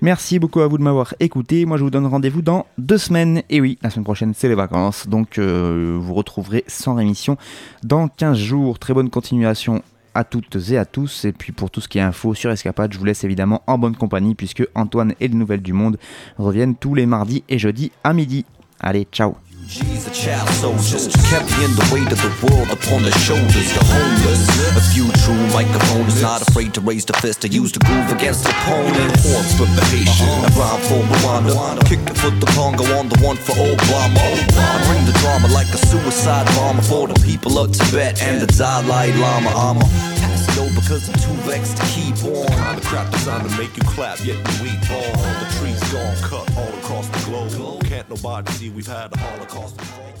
Merci 0.00 0.38
beaucoup 0.38 0.60
à 0.60 0.66
vous 0.66 0.78
de 0.78 0.82
m'avoir 0.82 1.12
écouté. 1.20 1.66
Moi, 1.66 1.76
je 1.76 1.84
vous 1.84 1.90
donne 1.90 2.06
rendez-vous 2.06 2.40
dans 2.40 2.64
deux 2.78 2.96
semaines. 2.96 3.42
Et 3.50 3.60
oui, 3.60 3.76
la 3.82 3.90
semaine 3.90 4.04
prochaine, 4.04 4.32
c'est 4.34 4.48
les 4.48 4.54
vacances. 4.54 5.06
Donc, 5.06 5.36
euh, 5.36 5.98
vous 6.00 6.14
retrouverez 6.14 6.64
sans 6.68 6.94
rémission 6.94 7.36
dans 7.84 8.08
15 8.08 8.38
jours. 8.38 8.78
Très 8.78 8.94
bonne 8.94 9.10
continuation 9.10 9.82
à 10.14 10.24
toutes 10.24 10.56
et 10.70 10.78
à 10.78 10.84
tous. 10.84 11.24
Et 11.24 11.32
puis 11.32 11.52
pour 11.52 11.70
tout 11.70 11.80
ce 11.80 11.88
qui 11.88 11.98
est 11.98 12.02
info 12.02 12.34
sur 12.34 12.50
Escapade, 12.50 12.92
je 12.92 12.98
vous 12.98 13.04
laisse 13.04 13.24
évidemment 13.24 13.62
en 13.66 13.78
bonne 13.78 13.96
compagnie 13.96 14.34
puisque 14.34 14.66
Antoine 14.74 15.14
et 15.20 15.28
les 15.28 15.34
nouvelles 15.34 15.62
du 15.62 15.72
monde 15.72 15.98
reviennent 16.38 16.76
tous 16.76 16.94
les 16.94 17.06
mardis 17.06 17.44
et 17.48 17.58
jeudis 17.58 17.92
à 18.04 18.12
midi. 18.12 18.44
Allez, 18.80 19.06
ciao 19.12 19.49
G's 19.70 20.02
a 20.02 20.10
child 20.10 20.48
soldiers 20.58 21.06
carrying 21.30 21.70
the 21.78 21.86
weight 21.94 22.10
of 22.10 22.18
the 22.18 22.32
world 22.42 22.74
upon 22.74 23.06
their 23.06 23.14
shoulders. 23.22 23.70
The 23.70 23.78
homeless, 23.86 24.42
a 24.74 24.82
few 24.90 25.06
true 25.22 25.38
microphones, 25.54 26.20
not 26.20 26.42
afraid 26.42 26.74
to 26.74 26.80
raise 26.80 27.04
the 27.04 27.14
fist 27.22 27.42
to 27.42 27.48
use 27.48 27.70
the 27.70 27.78
groove 27.78 28.10
against 28.10 28.42
the 28.42 28.50
opponent. 28.50 29.14
Horns 29.22 29.54
for 29.54 29.70
the 29.70 29.84
Haitian, 29.94 30.26
a 30.26 30.50
rhyme 30.58 30.82
for 30.90 30.98
Rwanda. 31.06 31.86
Kick 31.86 32.02
it 32.02 32.18
for 32.18 32.34
the 32.34 32.50
Congo 32.50 32.82
on 32.98 33.14
the 33.14 33.18
one 33.22 33.36
for 33.36 33.54
Obama. 33.54 34.18
I 34.18 34.74
bring 34.90 35.06
the 35.06 35.14
drama 35.22 35.46
like 35.54 35.70
a 35.70 35.78
suicide 35.78 36.50
bomber 36.58 36.82
for 36.82 37.06
the 37.06 37.14
people 37.22 37.54
of 37.56 37.70
Tibet 37.70 38.20
and 38.26 38.42
the 38.42 38.50
Dalai 38.50 39.14
Lama. 39.22 39.54
I'm 39.54 39.78
a 39.78 39.86
pass 40.18 40.50
it 40.50 40.58
over 40.58 40.82
cause 40.82 41.06
I'm 41.06 41.14
too 41.22 41.38
vexed 41.46 41.78
to 41.78 41.86
keep 41.94 42.18
on. 42.26 42.50
Kind 42.58 42.74
of 42.74 42.84
crap 42.90 43.06
designed 43.12 43.48
to 43.48 43.56
make 43.56 43.76
you 43.76 43.86
clap, 43.86 44.18
yet 44.26 44.34
we 44.58 44.74
weep 44.74 44.82
on. 44.90 45.14
The 45.38 45.46
trees 45.62 45.78
gone 45.94 46.18
cut 46.26 46.50
all 46.58 46.74
across 46.82 47.06
the 47.06 47.22
globe. 47.30 47.69
Can't 48.00 48.08
nobody 48.08 48.50
see 48.52 48.70
we've 48.70 48.86
had 48.86 49.12
a 49.12 49.18
holocaust 49.18 49.76
before. 49.76 50.19